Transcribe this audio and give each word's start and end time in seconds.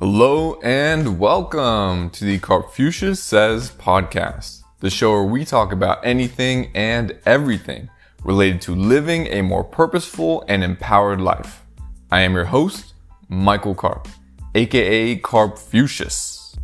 Hello 0.00 0.60
and 0.62 1.18
welcome 1.18 2.08
to 2.10 2.24
the 2.24 2.38
Karpfucius 2.38 3.16
Says 3.16 3.72
podcast, 3.72 4.62
the 4.78 4.90
show 4.90 5.10
where 5.10 5.24
we 5.24 5.44
talk 5.44 5.72
about 5.72 6.06
anything 6.06 6.70
and 6.72 7.18
everything 7.26 7.90
related 8.22 8.60
to 8.60 8.76
living 8.76 9.26
a 9.26 9.42
more 9.42 9.64
purposeful 9.64 10.44
and 10.46 10.62
empowered 10.62 11.20
life. 11.20 11.64
I 12.12 12.20
am 12.20 12.34
your 12.34 12.44
host, 12.44 12.94
Michael 13.28 13.74
Karp, 13.74 14.06
aka 14.54 15.16
Karpfucius. 15.16 16.56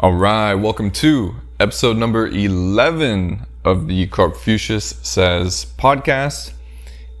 All 0.00 0.14
right, 0.14 0.54
welcome 0.54 0.90
to 0.90 1.36
episode 1.60 1.96
number 1.96 2.26
11 2.26 3.46
of 3.64 3.86
the 3.86 4.08
Karpfucius 4.08 5.04
Says 5.04 5.66
podcast. 5.78 6.54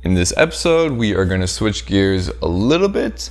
In 0.02 0.14
this 0.14 0.32
episode, 0.34 0.92
we 0.92 1.14
are 1.14 1.26
going 1.26 1.42
to 1.42 1.46
switch 1.46 1.84
gears 1.84 2.28
a 2.40 2.48
little 2.48 2.88
bit 2.88 3.28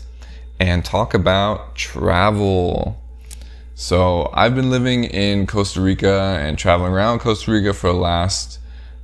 and 0.60 0.86
talk 0.86 1.16
about 1.16 1.74
travel. 1.74 3.02
So, 3.74 4.30
I've 4.36 4.54
been 4.54 4.70
living 4.70 5.06
in 5.06 5.48
Costa 5.48 5.82
Rica 5.82 6.38
and 6.40 6.60
traveling 6.60 6.94
around 6.94 7.20
Costa 7.22 7.50
Rica 7.50 7.74
for 7.74 7.88
the 7.88 7.98
last 7.98 8.60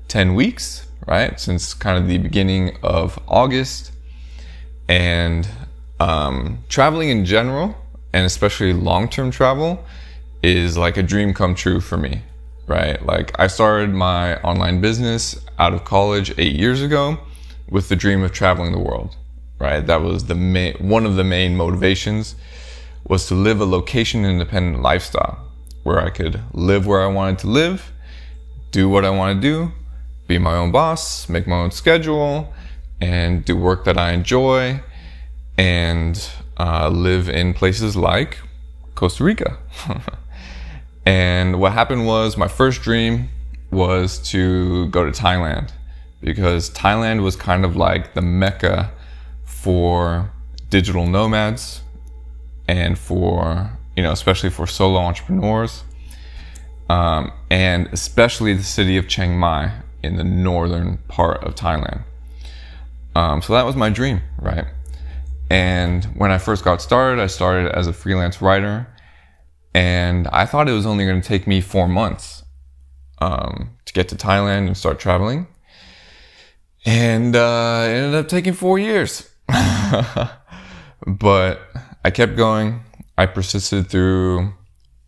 10 0.09 0.35
weeks, 0.35 0.85
right? 1.07 1.39
Since 1.39 1.73
kind 1.73 1.97
of 1.97 2.07
the 2.07 2.19
beginning 2.19 2.77
of 2.83 3.17
August. 3.27 3.91
And 4.87 5.47
um, 5.99 6.59
traveling 6.69 7.09
in 7.09 7.25
general, 7.25 7.75
and 8.13 8.27
especially 8.27 8.73
long 8.73 9.09
term 9.09 9.31
travel, 9.31 9.83
is 10.43 10.77
like 10.77 10.97
a 10.97 11.03
dream 11.03 11.33
come 11.33 11.55
true 11.55 11.81
for 11.81 11.97
me, 11.97 12.21
right? 12.67 13.03
Like, 13.03 13.31
I 13.39 13.47
started 13.47 13.89
my 13.89 14.39
online 14.41 14.81
business 14.81 15.43
out 15.57 15.73
of 15.73 15.83
college 15.83 16.31
eight 16.37 16.55
years 16.55 16.83
ago 16.83 17.17
with 17.69 17.89
the 17.89 17.95
dream 17.95 18.23
of 18.23 18.31
traveling 18.31 18.71
the 18.71 18.79
world, 18.79 19.15
right? 19.59 19.85
That 19.85 20.01
was 20.01 20.25
the 20.25 20.35
main, 20.35 20.75
one 20.75 21.05
of 21.05 21.15
the 21.15 21.23
main 21.23 21.55
motivations 21.55 22.35
was 23.07 23.27
to 23.27 23.35
live 23.35 23.61
a 23.61 23.65
location 23.65 24.25
independent 24.25 24.81
lifestyle 24.81 25.51
where 25.83 25.99
I 25.99 26.09
could 26.09 26.41
live 26.53 26.87
where 26.87 27.01
I 27.01 27.07
wanted 27.07 27.39
to 27.39 27.47
live, 27.47 27.91
do 28.71 28.89
what 28.89 29.05
I 29.05 29.09
want 29.09 29.39
to 29.39 29.47
do, 29.47 29.71
be 30.27 30.39
my 30.39 30.55
own 30.55 30.71
boss, 30.71 31.29
make 31.29 31.45
my 31.45 31.57
own 31.57 31.71
schedule, 31.71 32.53
and 32.99 33.45
do 33.45 33.55
work 33.55 33.85
that 33.85 33.97
I 33.97 34.11
enjoy, 34.11 34.81
and 35.57 36.29
uh, 36.57 36.89
live 36.89 37.29
in 37.29 37.53
places 37.53 37.95
like 37.95 38.39
Costa 38.95 39.23
Rica. 39.23 39.57
and 41.05 41.59
what 41.59 41.73
happened 41.73 42.07
was 42.07 42.37
my 42.37 42.47
first 42.47 42.81
dream 42.81 43.29
was 43.71 44.17
to 44.29 44.87
go 44.87 45.05
to 45.05 45.11
Thailand 45.11 45.71
because 46.25 46.71
Thailand 46.71 47.21
was 47.21 47.35
kind 47.35 47.63
of 47.63 47.75
like 47.75 48.15
the 48.15 48.21
mecca 48.21 48.91
for 49.43 50.31
digital 50.71 51.05
nomads 51.05 51.81
and 52.67 52.97
for, 52.97 53.69
you 53.95 54.01
know, 54.01 54.11
especially 54.11 54.49
for 54.49 54.65
solo 54.65 54.99
entrepreneurs. 54.99 55.83
Um, 56.89 57.31
and 57.51 57.87
especially 57.93 58.53
the 58.53 58.63
city 58.63 58.97
of 58.97 59.07
Chiang 59.07 59.37
Mai 59.37 59.71
in 60.01 60.17
the 60.17 60.23
northern 60.23 60.97
part 61.07 61.43
of 61.43 61.53
Thailand. 61.53 62.03
Um, 63.15 63.43
so 63.43 63.53
that 63.53 63.65
was 63.65 63.75
my 63.75 63.89
dream, 63.91 64.21
right? 64.39 64.65
And 65.51 66.05
when 66.15 66.31
I 66.31 66.39
first 66.39 66.63
got 66.63 66.81
started, 66.81 67.21
I 67.21 67.27
started 67.27 67.71
as 67.71 67.85
a 67.85 67.93
freelance 67.93 68.41
writer, 68.41 68.87
and 69.75 70.27
I 70.29 70.47
thought 70.47 70.67
it 70.67 70.73
was 70.73 70.87
only 70.87 71.05
going 71.05 71.21
to 71.21 71.27
take 71.27 71.45
me 71.45 71.61
four 71.61 71.87
months 71.87 72.43
um, 73.19 73.77
to 73.85 73.93
get 73.93 74.09
to 74.09 74.15
Thailand 74.15 74.67
and 74.67 74.75
start 74.75 74.99
traveling 74.99 75.47
and 76.85 77.35
uh, 77.35 77.85
it 77.87 77.93
ended 77.93 78.15
up 78.15 78.27
taking 78.27 78.53
four 78.53 78.77
years. 78.77 79.29
but 81.07 81.59
I 82.03 82.11
kept 82.11 82.35
going. 82.35 82.81
I 83.17 83.25
persisted 83.25 83.89
through 83.89 84.53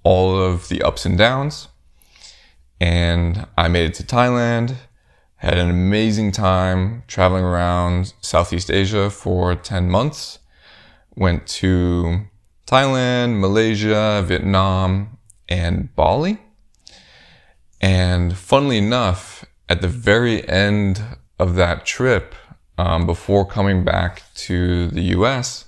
all 0.03 0.39
of 0.41 0.69
the 0.69 0.81
ups 0.81 1.05
and 1.05 1.17
downs, 1.17 1.67
and 2.79 3.45
I 3.57 3.67
made 3.67 3.91
it 3.91 3.93
to 3.95 4.03
Thailand. 4.03 4.75
Had 5.35 5.57
an 5.57 5.69
amazing 5.69 6.31
time 6.31 7.03
traveling 7.05 7.43
around 7.43 8.13
Southeast 8.21 8.71
Asia 8.71 9.11
for 9.11 9.53
10 9.55 9.89
months. 9.89 10.39
Went 11.15 11.45
to 11.47 12.21
Thailand, 12.65 13.39
Malaysia, 13.39 14.23
Vietnam, 14.25 15.19
and 15.47 15.95
Bali. 15.95 16.39
And 17.79 18.35
funnily 18.35 18.79
enough, 18.79 19.45
at 19.69 19.81
the 19.81 19.87
very 19.87 20.47
end 20.49 21.01
of 21.39 21.55
that 21.55 21.85
trip, 21.85 22.35
um, 22.77 23.05
before 23.05 23.45
coming 23.45 23.83
back 23.83 24.23
to 24.35 24.87
the 24.87 25.01
US, 25.15 25.65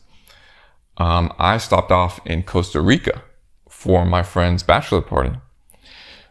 um, 0.98 1.34
I 1.40 1.58
stopped 1.58 1.92
off 1.92 2.20
in 2.26 2.44
Costa 2.44 2.82
Rica 2.82 3.24
for 3.68 4.06
my 4.06 4.24
friend's 4.24 4.64
bachelor 4.64 5.02
party. 5.02 5.32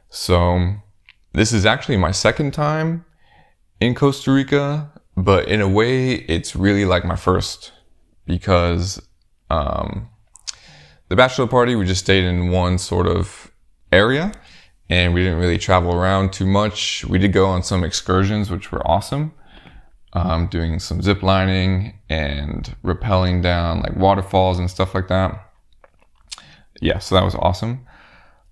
So 0.09 0.75
this 1.33 1.53
is 1.53 1.67
actually 1.67 1.97
my 1.97 2.11
second 2.13 2.53
time 2.53 3.05
in 3.81 3.95
Costa 3.95 4.33
Rica, 4.33 4.93
but 5.17 5.49
in 5.49 5.61
a 5.61 5.69
way, 5.69 6.15
it's 6.15 6.55
really 6.55 6.85
like 6.85 7.05
my 7.05 7.17
first 7.17 7.73
because 8.27 9.01
um, 9.51 10.09
the 11.09 11.17
bachelor 11.17 11.47
party, 11.47 11.75
we 11.75 11.87
just 11.87 12.05
stayed 12.05 12.25
in 12.25 12.51
one 12.51 12.79
sort 12.79 13.07
of 13.07 13.51
area 13.91 14.33
and 14.91 15.13
we 15.15 15.23
didn't 15.23 15.39
really 15.39 15.59
travel 15.59 15.95
around 15.95 16.33
too 16.33 16.47
much. 16.47 17.05
We 17.05 17.19
did 17.19 17.33
go 17.33 17.47
on 17.47 17.63
some 17.63 17.85
excursions, 17.85 18.51
which 18.51 18.73
were 18.73 18.87
awesome. 18.87 19.33
Um, 20.15 20.47
doing 20.47 20.79
some 20.79 21.03
zip 21.03 21.23
lining 21.23 21.99
and 22.09 22.75
rappelling 22.83 23.43
down 23.43 23.81
like 23.81 23.95
waterfalls 23.97 24.59
and 24.59 24.71
stuff 24.71 24.95
like 24.95 25.09
that. 25.09 25.53
Yeah, 26.81 26.99
so 26.99 27.15
that 27.15 27.25
was 27.25 27.35
awesome. 27.35 27.87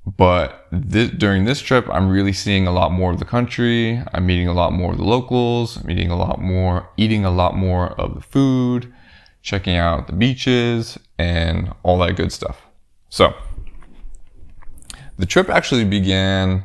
But 0.06 0.66
this, 0.70 1.10
during 1.10 1.44
this 1.44 1.60
trip, 1.60 1.88
I'm 1.91 2.08
really 2.08 2.32
seeing 2.32 2.66
a 2.66 2.72
lot 2.72 2.92
more 2.92 3.10
of 3.10 3.19
the 3.19 3.25
country. 3.25 4.00
I'm 4.12 4.26
meeting 4.26 4.46
a 4.46 4.52
lot 4.52 4.72
more 4.72 4.92
of 4.92 4.98
the 4.98 5.04
locals, 5.04 5.78
I'm 5.78 5.86
meeting 5.86 6.10
a 6.10 6.16
lot 6.16 6.41
more, 6.41 6.88
eating 6.96 7.25
a 7.25 7.30
lot 7.30 7.56
more 7.56 7.88
of 8.00 8.14
the 8.14 8.20
food, 8.20 8.92
checking 9.42 9.76
out 9.76 10.06
the 10.06 10.12
beaches, 10.12 10.96
and 11.19 11.75
all 11.82 11.98
that 11.98 12.14
good 12.14 12.30
stuff. 12.30 12.62
So, 13.08 13.34
the 15.19 15.27
trip 15.27 15.49
actually 15.49 15.84
began 15.84 16.65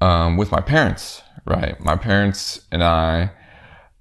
um, 0.00 0.36
with 0.36 0.50
my 0.50 0.60
parents, 0.60 1.22
right? 1.44 1.78
My 1.80 1.96
parents 1.96 2.60
and 2.70 2.82
I 2.82 3.30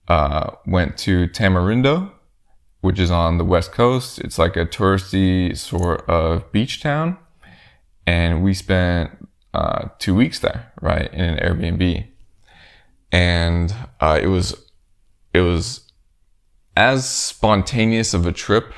uh, 0.08 0.52
went 0.66 0.98
to 1.00 1.28
Tamarindo, 1.28 2.12
which 2.82 3.00
is 3.00 3.12
on 3.12 3.38
the 3.38 3.46
west 3.46 3.72
coast. 3.72 4.20
It's 4.20 4.38
like 4.38 4.56
a 4.56 4.66
touristy 4.66 5.56
sort 5.58 6.08
of 6.10 6.52
beach 6.52 6.82
town. 6.82 7.18
And 8.06 8.44
we 8.44 8.54
spent 8.54 9.12
uh, 9.54 9.90
two 10.00 10.16
weeks 10.16 10.40
there, 10.40 10.72
right, 10.82 11.14
in 11.14 11.22
an 11.22 11.38
Airbnb. 11.38 12.08
And 13.12 13.76
uh, 14.00 14.20
it 14.22 14.28
was 14.28 14.56
it 15.34 15.42
was 15.42 15.82
as 16.76 17.08
spontaneous 17.10 18.14
of 18.14 18.26
a 18.26 18.32
trip 18.32 18.74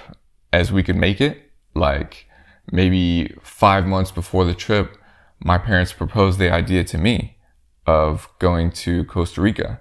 as 0.52 0.72
we 0.72 0.84
could 0.84 0.96
make 0.96 1.22
it. 1.22 1.52
Like 1.76 2.28
maybe 2.72 3.36
five 3.42 3.86
months 3.86 4.12
before 4.12 4.46
the 4.46 4.54
trip, 4.54 4.98
my 5.40 5.58
parents 5.58 5.92
proposed 5.94 6.40
the 6.40 6.52
idea 6.52 6.84
to 6.86 6.98
me 6.98 7.38
of 7.86 8.30
going 8.40 8.72
to 8.72 9.04
Costa 9.06 9.42
Rica. 9.42 9.80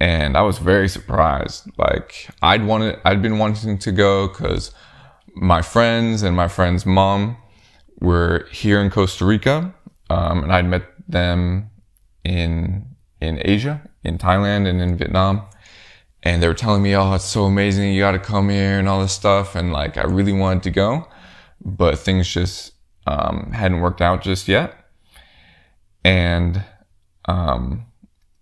And 0.00 0.36
I 0.36 0.42
was 0.42 0.58
very 0.58 0.88
surprised. 0.88 1.70
Like 1.78 2.28
I'd 2.42 2.64
wanted, 2.64 2.98
I'd 3.04 3.22
been 3.22 3.38
wanting 3.38 3.78
to 3.78 3.92
go 3.92 4.28
because 4.28 4.72
my 5.34 5.62
friends 5.62 6.22
and 6.22 6.36
my 6.36 6.48
friend's 6.48 6.84
mom 6.84 7.36
were 8.00 8.46
here 8.52 8.80
in 8.80 8.90
Costa 8.90 9.24
Rica. 9.24 9.74
Um, 10.10 10.42
and 10.44 10.52
I'd 10.52 10.66
met 10.66 10.84
them 11.08 11.70
in, 12.24 12.86
in 13.20 13.40
Asia, 13.42 13.88
in 14.02 14.18
Thailand 14.18 14.68
and 14.68 14.82
in 14.82 14.96
Vietnam. 14.96 15.42
And 16.22 16.42
they 16.42 16.48
were 16.48 16.54
telling 16.54 16.82
me, 16.82 16.94
Oh, 16.94 17.14
it's 17.14 17.24
so 17.24 17.44
amazing. 17.44 17.92
You 17.92 18.00
got 18.00 18.12
to 18.12 18.18
come 18.18 18.50
here 18.50 18.78
and 18.78 18.88
all 18.88 19.00
this 19.00 19.12
stuff. 19.12 19.54
And 19.54 19.72
like, 19.72 19.96
I 19.96 20.02
really 20.02 20.32
wanted 20.32 20.64
to 20.64 20.70
go 20.70 21.08
but 21.60 21.98
things 21.98 22.28
just 22.28 22.72
um, 23.06 23.50
hadn't 23.52 23.80
worked 23.80 24.00
out 24.00 24.22
just 24.22 24.48
yet. 24.48 24.74
And 26.04 26.64
um, 27.26 27.86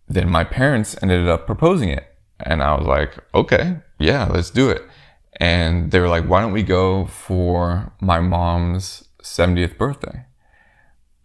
then 0.09 0.29
my 0.29 0.45
parents 0.45 0.97
ended 1.03 1.29
up 1.29 1.47
proposing 1.47 1.89
it. 1.89 2.07
And 2.41 2.63
I 2.63 2.75
was 2.75 2.87
like, 2.87 3.17
okay, 3.35 3.79
yeah, 3.99 4.27
let's 4.27 4.51
do 4.51 4.69
it. 4.69 4.83
And 5.37 5.91
they 5.91 6.01
were 6.01 6.09
like, 6.09 6.25
why 6.25 6.41
don't 6.41 6.53
we 6.53 6.63
go 6.63 7.07
for 7.07 7.93
my 8.01 8.21
mom's 8.21 9.05
70th 9.23 9.79
birthday? 9.79 10.27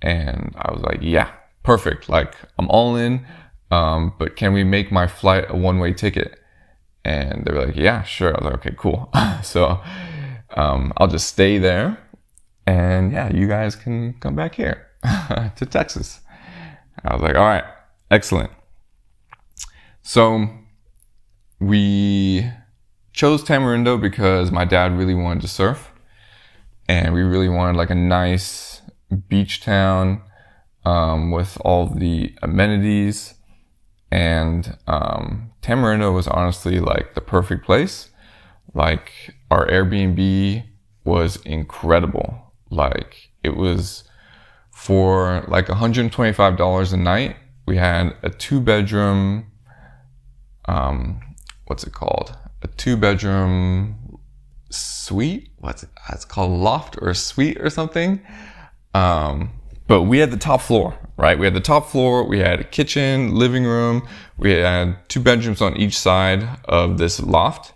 And 0.02 0.54
I 0.56 0.72
was 0.72 0.82
like, 0.82 1.00
yeah, 1.02 1.32
perfect. 1.64 2.08
Like, 2.08 2.36
I'm 2.60 2.70
all 2.70 2.96
in. 2.96 3.26
Um, 3.72 4.14
but 4.18 4.36
can 4.36 4.54
we 4.54 4.64
make 4.64 4.92
my 4.92 5.08
flight 5.08 5.46
a 5.50 5.58
one 5.58 5.80
way 5.80 5.94
ticket? 5.94 6.40
And 7.04 7.46
they 7.46 7.52
were 7.52 7.66
like, 7.66 7.76
yeah, 7.76 8.04
sure. 8.04 8.30
I 8.30 8.38
was 8.40 8.46
like, 8.46 8.54
okay, 8.66 8.76
cool. 8.78 9.12
so 9.44 9.82
um, 10.58 10.92
I'll 10.98 11.08
just 11.08 11.28
stay 11.28 11.58
there. 11.60 11.98
And 12.66 13.14
yeah, 13.14 13.34
you 13.34 13.48
guys 13.48 13.76
can 13.76 14.14
come 14.20 14.36
back 14.36 14.56
here 14.56 14.88
to 15.56 15.66
Texas. 15.66 16.20
I 17.06 17.14
was 17.14 17.22
like, 17.22 17.36
all 17.36 17.46
right, 17.46 17.64
excellent. 18.12 18.52
So 20.02 20.50
we 21.60 22.50
chose 23.14 23.44
Tamarindo 23.44 24.02
because 24.02 24.52
my 24.52 24.66
dad 24.66 24.98
really 24.98 25.14
wanted 25.14 25.42
to 25.42 25.48
surf 25.48 25.92
and 26.90 27.14
we 27.14 27.22
really 27.22 27.50
wanted 27.50 27.78
like 27.78 27.90
a 27.90 27.96
nice 27.96 28.82
beach 29.30 29.62
town 29.62 30.22
um, 30.86 31.32
with 31.32 31.58
all 31.64 31.86
the 31.86 32.36
amenities. 32.42 33.36
And 34.12 34.78
um, 34.88 35.52
Tamarindo 35.62 36.14
was 36.14 36.28
honestly 36.28 36.80
like 36.80 37.14
the 37.14 37.22
perfect 37.22 37.66
place. 37.66 38.10
Like 38.74 39.12
our 39.50 39.68
Airbnb 39.68 40.64
was 41.04 41.38
incredible. 41.38 42.54
Like 42.70 43.32
it 43.44 43.56
was 43.56 44.04
for 44.72 45.44
like 45.48 45.68
$125 45.68 46.94
a 46.94 46.98
night. 46.98 47.36
We 47.66 47.78
had 47.78 48.16
a 48.24 48.30
two 48.30 48.62
bedroom, 48.62 49.48
um, 50.66 51.22
what's 51.66 51.84
it 51.84 51.94
called? 51.94 52.38
A 52.62 52.68
two 52.68 52.96
bedroom 52.96 54.20
suite. 54.70 55.50
What's 55.60 55.84
it? 55.84 55.90
It's 56.10 56.26
called 56.26 56.52
loft 56.52 56.98
or 57.02 57.14
suite 57.14 57.60
or 57.60 57.70
something. 57.70 58.22
Um, 58.94 59.52
but 59.88 60.04
we 60.04 60.20
had 60.20 60.32
the 60.32 60.38
top 60.38 60.62
floor, 60.62 60.98
right? 61.18 61.38
We 61.40 61.46
had 61.46 61.54
the 61.54 61.62
top 61.62 61.90
floor. 61.90 62.24
We 62.24 62.40
had 62.40 62.60
a 62.60 62.64
kitchen, 62.64 63.36
living 63.36 63.64
room. 63.64 64.08
We 64.38 64.52
had 64.52 64.98
two 65.10 65.22
bedrooms 65.22 65.62
on 65.62 65.78
each 65.78 65.98
side 65.98 66.48
of 66.66 66.98
this 66.98 67.20
loft. 67.20 67.74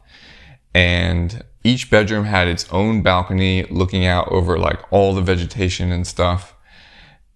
And 0.74 1.44
each 1.64 1.90
bedroom 1.90 2.26
had 2.26 2.48
its 2.48 2.72
own 2.72 3.02
balcony 3.02 3.64
looking 3.66 4.06
out 4.06 4.28
over 4.30 4.58
like 4.58 4.80
all 4.92 5.14
the 5.14 5.22
vegetation 5.22 5.92
and 5.92 6.08
stuff. 6.08 6.56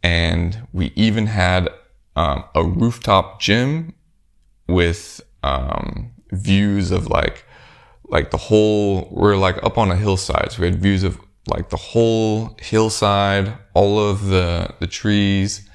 And 0.01 0.67
we 0.71 0.91
even 0.95 1.27
had 1.27 1.69
um, 2.15 2.45
a 2.53 2.63
rooftop 2.63 3.41
gym 3.41 3.93
with 4.67 5.21
um, 5.43 6.11
views 6.31 6.91
of 6.91 7.07
like 7.07 7.45
like 8.07 8.31
the 8.31 8.37
whole 8.37 9.07
we're 9.11 9.35
like 9.35 9.61
up 9.63 9.77
on 9.77 9.89
a 9.89 9.95
hillside 9.95 10.51
so 10.51 10.61
we 10.61 10.67
had 10.67 10.81
views 10.81 11.03
of 11.03 11.19
like 11.47 11.69
the 11.69 11.77
whole 11.77 12.55
hillside 12.61 13.57
all 13.73 13.99
of 13.99 14.27
the 14.27 14.73
the 14.79 14.87
trees 14.87 15.67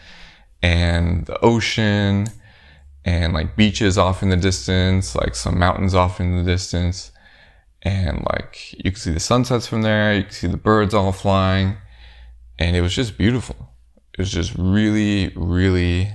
and 0.62 1.26
the 1.26 1.38
ocean 1.44 2.26
and 3.04 3.32
like 3.32 3.56
beaches 3.56 3.98
off 3.98 4.22
in 4.22 4.28
the 4.28 4.36
distance 4.36 5.14
like 5.14 5.34
some 5.34 5.58
mountains 5.58 5.94
off 5.94 6.20
in 6.20 6.36
the 6.36 6.44
distance 6.44 7.12
and 7.82 8.24
like 8.32 8.72
you 8.72 8.90
could 8.90 9.00
see 9.00 9.12
the 9.12 9.20
sunsets 9.20 9.66
from 9.66 9.82
there 9.82 10.14
you 10.14 10.24
could 10.24 10.32
see 10.32 10.46
the 10.46 10.56
birds 10.56 10.94
all 10.94 11.12
flying 11.12 11.76
and 12.58 12.76
it 12.76 12.80
was 12.80 12.94
just 12.94 13.16
beautiful 13.16 13.70
it 14.12 14.18
was 14.18 14.30
just 14.30 14.54
really 14.56 15.32
really 15.34 16.10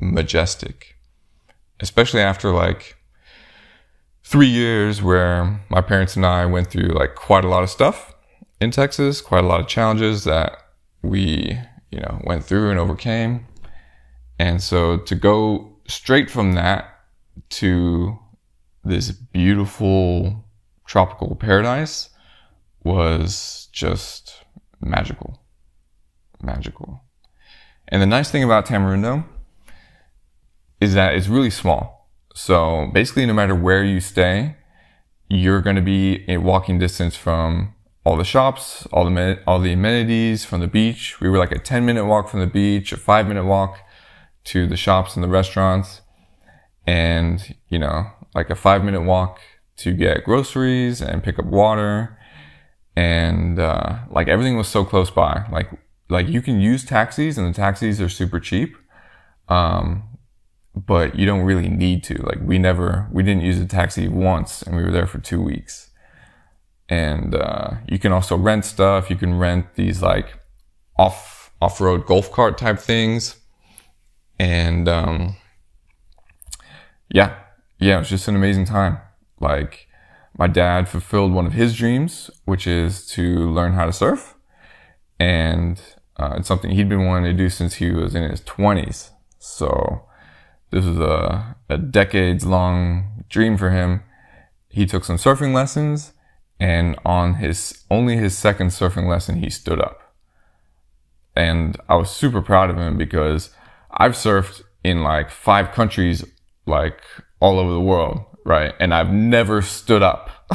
majestic 0.00 0.96
especially 1.80 2.20
after 2.20 2.50
like 2.52 2.96
three 4.30 4.46
years 4.46 5.02
where 5.02 5.60
my 5.68 5.80
parents 5.80 6.14
and 6.14 6.24
I 6.24 6.46
went 6.46 6.68
through 6.68 6.90
like 6.90 7.16
quite 7.16 7.44
a 7.44 7.48
lot 7.48 7.64
of 7.64 7.70
stuff 7.70 8.14
in 8.60 8.70
Texas, 8.70 9.20
quite 9.20 9.42
a 9.42 9.46
lot 9.46 9.58
of 9.58 9.66
challenges 9.66 10.22
that 10.22 10.56
we, 11.02 11.58
you 11.90 11.98
know, 11.98 12.20
went 12.22 12.44
through 12.44 12.70
and 12.70 12.78
overcame. 12.78 13.46
And 14.38 14.62
so 14.62 14.98
to 14.98 15.14
go 15.16 15.76
straight 15.88 16.30
from 16.30 16.52
that 16.52 17.00
to 17.50 18.18
this 18.84 19.10
beautiful 19.10 20.44
tropical 20.90 21.36
paradise 21.36 22.10
was 22.82 23.68
just 23.70 24.42
magical. 24.80 25.40
Magical. 26.42 27.00
And 27.86 28.02
the 28.02 28.06
nice 28.06 28.28
thing 28.28 28.42
about 28.42 28.66
Tamarindo 28.66 29.24
is 30.80 30.94
that 30.94 31.14
it's 31.14 31.28
really 31.28 31.50
small. 31.50 32.10
So 32.34 32.90
basically, 32.92 33.24
no 33.24 33.34
matter 33.34 33.54
where 33.54 33.84
you 33.84 34.00
stay, 34.00 34.56
you're 35.28 35.60
going 35.60 35.76
to 35.76 35.82
be 35.82 36.24
a 36.26 36.38
walking 36.38 36.80
distance 36.80 37.14
from 37.14 37.72
all 38.04 38.16
the 38.16 38.24
shops, 38.24 38.84
all 38.92 39.04
the 39.04 39.40
all 39.46 39.60
the 39.60 39.72
amenities 39.72 40.44
from 40.44 40.58
the 40.58 40.66
beach. 40.66 41.20
We 41.20 41.28
were 41.28 41.38
like 41.38 41.52
a 41.52 41.58
10 41.60 41.86
minute 41.86 42.06
walk 42.06 42.28
from 42.28 42.40
the 42.40 42.48
beach, 42.48 42.92
a 42.92 42.96
five 42.96 43.28
minute 43.28 43.44
walk 43.44 43.78
to 44.46 44.66
the 44.66 44.76
shops 44.76 45.14
and 45.14 45.22
the 45.22 45.28
restaurants, 45.28 46.00
and 46.84 47.54
you 47.68 47.78
know, 47.78 48.10
like 48.34 48.50
a 48.50 48.56
five 48.56 48.82
minute 48.82 49.02
walk 49.02 49.38
to 49.80 49.92
get 49.92 50.24
groceries 50.24 51.00
and 51.02 51.22
pick 51.22 51.38
up 51.38 51.46
water, 51.46 52.18
and 52.96 53.58
uh, 53.58 53.98
like 54.10 54.28
everything 54.28 54.56
was 54.56 54.68
so 54.68 54.84
close 54.84 55.10
by. 55.10 55.44
Like 55.52 55.70
like 56.08 56.28
you 56.28 56.42
can 56.42 56.60
use 56.60 56.84
taxis, 56.84 57.38
and 57.38 57.46
the 57.48 57.56
taxis 57.56 58.00
are 58.00 58.08
super 58.08 58.40
cheap. 58.40 58.76
Um, 59.48 60.04
but 60.74 61.18
you 61.18 61.26
don't 61.26 61.42
really 61.42 61.68
need 61.68 62.04
to. 62.04 62.14
Like 62.22 62.38
we 62.42 62.58
never, 62.58 63.08
we 63.12 63.22
didn't 63.22 63.42
use 63.42 63.58
a 63.60 63.66
taxi 63.66 64.08
once 64.08 64.62
and 64.62 64.76
we 64.76 64.82
were 64.82 64.90
there 64.90 65.06
for 65.06 65.18
two 65.18 65.42
weeks. 65.42 65.90
And, 66.88 67.34
uh, 67.34 67.72
you 67.88 67.98
can 67.98 68.12
also 68.12 68.36
rent 68.36 68.64
stuff. 68.64 69.10
You 69.10 69.16
can 69.16 69.38
rent 69.38 69.74
these 69.74 70.02
like 70.02 70.38
off, 70.96 71.52
off-road 71.60 72.06
golf 72.06 72.32
cart 72.32 72.58
type 72.58 72.78
things. 72.78 73.36
And, 74.38 74.88
um, 74.88 75.36
yeah, 77.10 77.36
yeah, 77.78 77.96
it 77.96 78.00
was 78.00 78.08
just 78.08 78.28
an 78.28 78.36
amazing 78.36 78.64
time. 78.64 78.98
Like 79.40 79.88
my 80.36 80.46
dad 80.46 80.88
fulfilled 80.88 81.32
one 81.32 81.46
of 81.46 81.54
his 81.54 81.76
dreams, 81.76 82.30
which 82.44 82.66
is 82.66 83.06
to 83.08 83.50
learn 83.50 83.72
how 83.72 83.86
to 83.86 83.92
surf. 83.92 84.36
And, 85.18 85.80
uh, 86.16 86.34
it's 86.36 86.48
something 86.48 86.70
he'd 86.70 86.88
been 86.88 87.06
wanting 87.06 87.36
to 87.36 87.36
do 87.36 87.48
since 87.48 87.74
he 87.74 87.90
was 87.90 88.14
in 88.14 88.30
his 88.30 88.40
twenties. 88.42 89.10
So, 89.38 90.06
this 90.70 90.84
was 90.84 90.98
a, 90.98 91.56
a 91.68 91.78
decades 91.78 92.46
long 92.46 93.24
dream 93.28 93.56
for 93.56 93.70
him. 93.70 94.02
He 94.68 94.86
took 94.86 95.04
some 95.04 95.16
surfing 95.16 95.52
lessons 95.52 96.12
and 96.60 96.96
on 97.04 97.34
his, 97.34 97.84
only 97.90 98.16
his 98.16 98.36
second 98.36 98.68
surfing 98.68 99.08
lesson, 99.08 99.36
he 99.36 99.48
stood 99.48 99.80
up. 99.80 100.14
And 101.34 101.76
I 101.88 101.96
was 101.96 102.10
super 102.10 102.42
proud 102.42 102.68
of 102.68 102.76
him 102.76 102.98
because 102.98 103.50
I've 103.90 104.12
surfed 104.12 104.62
in 104.84 105.02
like 105.02 105.30
five 105.30 105.72
countries, 105.72 106.24
like 106.66 107.00
all 107.40 107.58
over 107.58 107.72
the 107.72 107.80
world, 107.80 108.24
right? 108.50 108.74
And 108.80 108.92
I've 108.92 109.12
never 109.12 109.62
stood 109.62 110.02
up. 110.02 110.28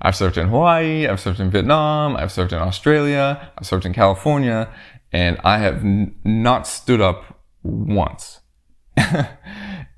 I've 0.00 0.14
surfed 0.14 0.36
in 0.36 0.48
Hawaii, 0.48 1.08
I've 1.08 1.18
surfed 1.18 1.40
in 1.40 1.50
Vietnam, 1.50 2.16
I've 2.16 2.28
surfed 2.28 2.52
in 2.52 2.58
Australia, 2.58 3.50
I've 3.58 3.66
surfed 3.66 3.84
in 3.84 3.92
California, 3.92 4.72
and 5.12 5.36
I 5.42 5.58
have 5.58 5.78
n- 5.78 6.14
not 6.24 6.68
stood 6.68 7.00
up 7.00 7.40
once. 7.64 8.40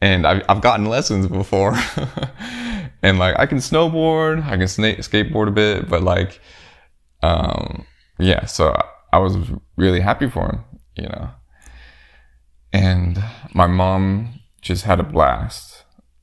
and 0.01 0.27
I've, 0.27 0.43
I've 0.49 0.63
gotten 0.63 0.87
lessons 0.87 1.27
before. 1.27 1.75
and 3.03 3.19
like 3.19 3.39
I 3.39 3.45
can 3.45 3.59
snowboard, 3.59 4.43
I 4.47 4.57
can 4.57 4.61
sna- 4.63 4.99
skateboard 4.99 5.49
a 5.49 5.53
bit, 5.53 5.87
but 5.87 6.03
like, 6.03 6.41
um, 7.23 7.87
yeah, 8.19 8.47
so 8.47 8.75
I 9.13 9.19
was 9.19 9.37
really 9.77 10.01
happy 10.01 10.31
for 10.31 10.47
him, 10.47 10.65
you 10.97 11.09
know. 11.09 11.29
And 12.73 13.23
my 13.53 13.67
mom 13.67 14.41
just 14.63 14.85
had 14.85 14.99
a 14.99 15.05
blast. 15.05 15.74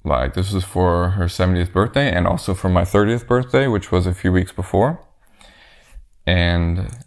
Like 0.04 0.34
this 0.34 0.52
was 0.52 0.64
for 0.64 1.10
her 1.12 1.26
70th 1.26 1.72
birthday 1.72 2.12
and 2.12 2.26
also 2.26 2.54
for 2.54 2.70
my 2.70 2.82
30th 2.82 3.28
birthday, 3.28 3.68
which 3.68 3.92
was 3.92 4.08
a 4.08 4.14
few 4.14 4.32
weeks 4.32 4.52
before. 4.52 5.00
And 6.26 7.06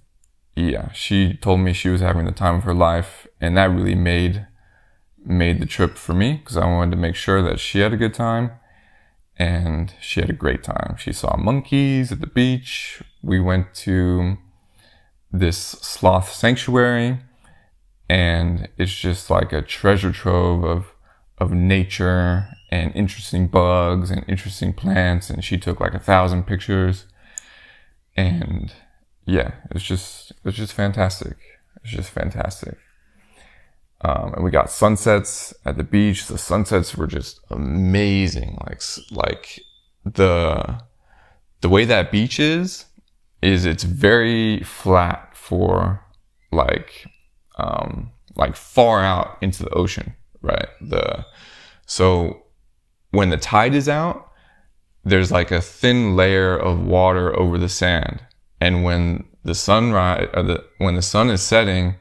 yeah, 0.54 0.92
she 0.92 1.34
told 1.34 1.60
me 1.60 1.72
she 1.72 1.88
was 1.88 2.00
having 2.00 2.24
the 2.24 2.32
time 2.32 2.56
of 2.56 2.64
her 2.64 2.74
life 2.74 3.26
and 3.40 3.56
that 3.56 3.70
really 3.70 3.94
made 3.94 4.46
made 5.26 5.58
the 5.58 5.66
trip 5.66 5.96
for 5.96 6.12
me 6.12 6.34
because 6.34 6.56
I 6.56 6.66
wanted 6.66 6.90
to 6.90 6.96
make 6.98 7.14
sure 7.14 7.42
that 7.42 7.58
she 7.58 7.80
had 7.80 7.94
a 7.94 7.96
good 7.96 8.12
time 8.12 8.50
and 9.38 9.94
she 10.00 10.20
had 10.20 10.28
a 10.28 10.34
great 10.34 10.62
time. 10.62 10.96
She 10.98 11.12
saw 11.12 11.36
monkeys 11.36 12.12
at 12.12 12.20
the 12.20 12.26
beach. 12.26 13.02
We 13.22 13.40
went 13.40 13.74
to 13.76 14.36
this 15.32 15.56
sloth 15.58 16.30
sanctuary 16.32 17.20
and 18.08 18.68
it's 18.76 18.94
just 18.94 19.30
like 19.30 19.52
a 19.52 19.62
treasure 19.62 20.12
trove 20.12 20.62
of 20.62 20.92
of 21.38 21.50
nature 21.52 22.46
and 22.74 22.94
interesting 22.96 23.46
bugs 23.46 24.10
and 24.10 24.24
interesting 24.26 24.72
plants 24.72 25.30
and 25.30 25.44
she 25.44 25.56
took 25.56 25.78
like 25.80 25.94
a 25.94 25.98
thousand 25.98 26.44
pictures 26.44 27.06
and 28.16 28.72
yeah, 29.26 29.52
it 29.64 29.74
was 29.74 29.82
just 29.82 30.32
it 30.32 30.44
was 30.44 30.54
just 30.54 30.72
fantastic. 30.72 31.36
It 31.76 31.82
was 31.82 31.92
just 31.92 32.10
fantastic. 32.10 32.76
Um, 34.02 34.34
and 34.34 34.44
we 34.44 34.50
got 34.50 34.70
sunsets 34.70 35.54
at 35.64 35.78
the 35.78 35.84
beach. 35.84 36.26
The 36.26 36.36
sunsets 36.36 36.94
were 36.94 37.06
just 37.06 37.40
amazing. 37.50 38.58
Like, 38.66 38.82
like 39.10 39.60
the, 40.04 40.80
the 41.62 41.68
way 41.70 41.86
that 41.86 42.12
beach 42.12 42.38
is, 42.38 42.84
is 43.40 43.64
it's 43.64 43.84
very 43.84 44.62
flat 44.62 45.34
for 45.34 46.04
like, 46.52 47.06
um, 47.56 48.10
like 48.36 48.56
far 48.56 49.02
out 49.02 49.38
into 49.40 49.62
the 49.62 49.70
ocean, 49.70 50.14
right? 50.42 50.68
The, 50.82 51.24
so 51.86 52.43
when 53.14 53.30
the 53.30 53.36
tide 53.36 53.74
is 53.74 53.88
out, 53.88 54.30
there's 55.04 55.30
like 55.30 55.50
a 55.50 55.60
thin 55.60 56.16
layer 56.16 56.56
of 56.56 56.84
water 56.84 57.38
over 57.38 57.58
the 57.58 57.68
sand. 57.68 58.24
And 58.60 58.84
when 58.84 59.24
the 59.44 59.54
sunrise, 59.54 60.28
or 60.34 60.42
the, 60.42 60.64
when 60.78 60.94
the 60.94 61.02
sun 61.02 61.28
is 61.30 61.42
setting, 61.42 61.96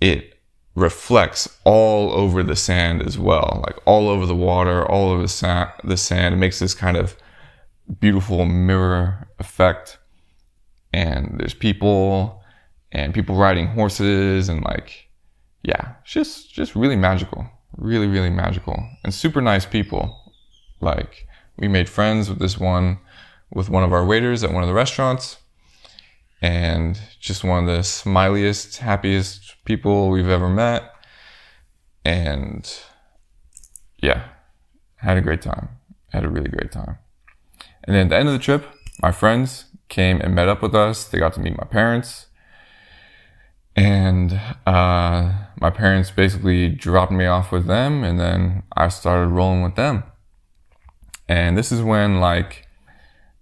it 0.00 0.40
reflects 0.74 1.48
all 1.64 2.12
over 2.12 2.42
the 2.42 2.56
sand 2.56 3.02
as 3.02 3.18
well, 3.18 3.62
like 3.66 3.76
all 3.86 4.08
over 4.08 4.26
the 4.26 4.34
water, 4.34 4.86
all 4.90 5.10
over 5.10 5.22
the, 5.22 5.28
sa- 5.28 5.72
the 5.84 5.96
sand. 5.96 6.34
It 6.34 6.38
makes 6.38 6.58
this 6.58 6.74
kind 6.74 6.96
of 6.96 7.16
beautiful 8.00 8.44
mirror 8.44 9.28
effect. 9.38 9.98
And 10.92 11.38
there's 11.38 11.54
people 11.54 12.42
and 12.92 13.12
people 13.12 13.36
riding 13.36 13.66
horses 13.68 14.48
and 14.48 14.64
like, 14.64 15.08
yeah, 15.62 15.94
it's 16.02 16.12
just, 16.12 16.54
just 16.54 16.74
really 16.74 16.96
magical. 16.96 17.46
Really, 17.76 18.06
really 18.06 18.30
magical 18.30 18.88
and 19.04 19.12
super 19.12 19.40
nice 19.40 19.66
people. 19.66 20.32
Like 20.80 21.26
we 21.56 21.68
made 21.68 21.88
friends 21.88 22.28
with 22.28 22.38
this 22.38 22.58
one, 22.58 22.98
with 23.52 23.68
one 23.68 23.84
of 23.84 23.92
our 23.92 24.04
waiters 24.04 24.42
at 24.42 24.52
one 24.52 24.62
of 24.62 24.68
the 24.68 24.74
restaurants 24.74 25.38
and 26.42 26.98
just 27.20 27.44
one 27.44 27.60
of 27.60 27.66
the 27.66 27.82
smiliest, 27.82 28.78
happiest 28.78 29.56
people 29.64 30.10
we've 30.10 30.28
ever 30.28 30.48
met. 30.48 30.92
And 32.04 32.72
yeah, 33.98 34.28
had 34.96 35.16
a 35.16 35.22
great 35.22 35.42
time. 35.42 35.68
Had 36.10 36.24
a 36.24 36.28
really 36.28 36.48
great 36.48 36.72
time. 36.72 36.98
And 37.84 37.94
then 37.94 38.06
at 38.06 38.10
the 38.10 38.16
end 38.16 38.28
of 38.28 38.34
the 38.34 38.40
trip, 38.40 38.64
my 39.02 39.12
friends 39.12 39.66
came 39.88 40.20
and 40.20 40.34
met 40.34 40.48
up 40.48 40.62
with 40.62 40.74
us. 40.74 41.04
They 41.04 41.18
got 41.18 41.34
to 41.34 41.40
meet 41.40 41.56
my 41.56 41.66
parents. 41.66 42.26
And 43.76 44.40
uh, 44.66 45.32
my 45.60 45.70
parents 45.70 46.10
basically 46.10 46.70
dropped 46.70 47.12
me 47.12 47.26
off 47.26 47.52
with 47.52 47.66
them, 47.66 48.02
and 48.02 48.18
then 48.18 48.62
I 48.74 48.88
started 48.88 49.28
rolling 49.28 49.62
with 49.62 49.74
them. 49.74 50.02
And 51.28 51.58
this 51.58 51.70
is 51.70 51.82
when, 51.82 52.18
like, 52.18 52.66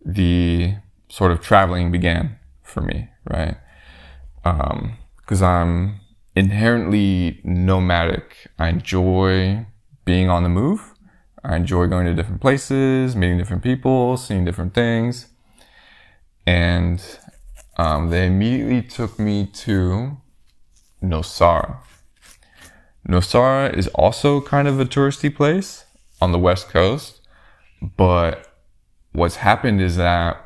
the 0.04 0.74
sort 1.08 1.30
of 1.30 1.40
traveling 1.40 1.92
began 1.92 2.36
for 2.62 2.80
me, 2.80 3.08
right? 3.30 3.56
Because 4.42 5.42
um, 5.42 5.48
I'm 5.48 6.00
inherently 6.34 7.40
nomadic. 7.44 8.50
I 8.58 8.70
enjoy 8.70 9.66
being 10.04 10.28
on 10.28 10.42
the 10.42 10.48
move. 10.48 10.94
I 11.44 11.56
enjoy 11.56 11.86
going 11.86 12.06
to 12.06 12.14
different 12.14 12.40
places, 12.40 13.14
meeting 13.14 13.38
different 13.38 13.62
people, 13.62 14.16
seeing 14.16 14.44
different 14.44 14.74
things. 14.74 15.28
And 16.46 17.00
um, 17.76 18.10
they 18.10 18.26
immediately 18.26 18.82
took 18.82 19.18
me 19.18 19.46
to 19.46 20.16
Nosara. 21.04 21.78
Nosara 23.08 23.76
is 23.76 23.88
also 23.88 24.40
kind 24.40 24.66
of 24.66 24.80
a 24.80 24.84
touristy 24.84 25.34
place 25.34 25.84
on 26.20 26.32
the 26.32 26.38
west 26.38 26.68
coast, 26.68 27.20
but 27.96 28.54
what's 29.12 29.37
happened 29.37 29.80
is 29.80 29.96
that 29.96 30.40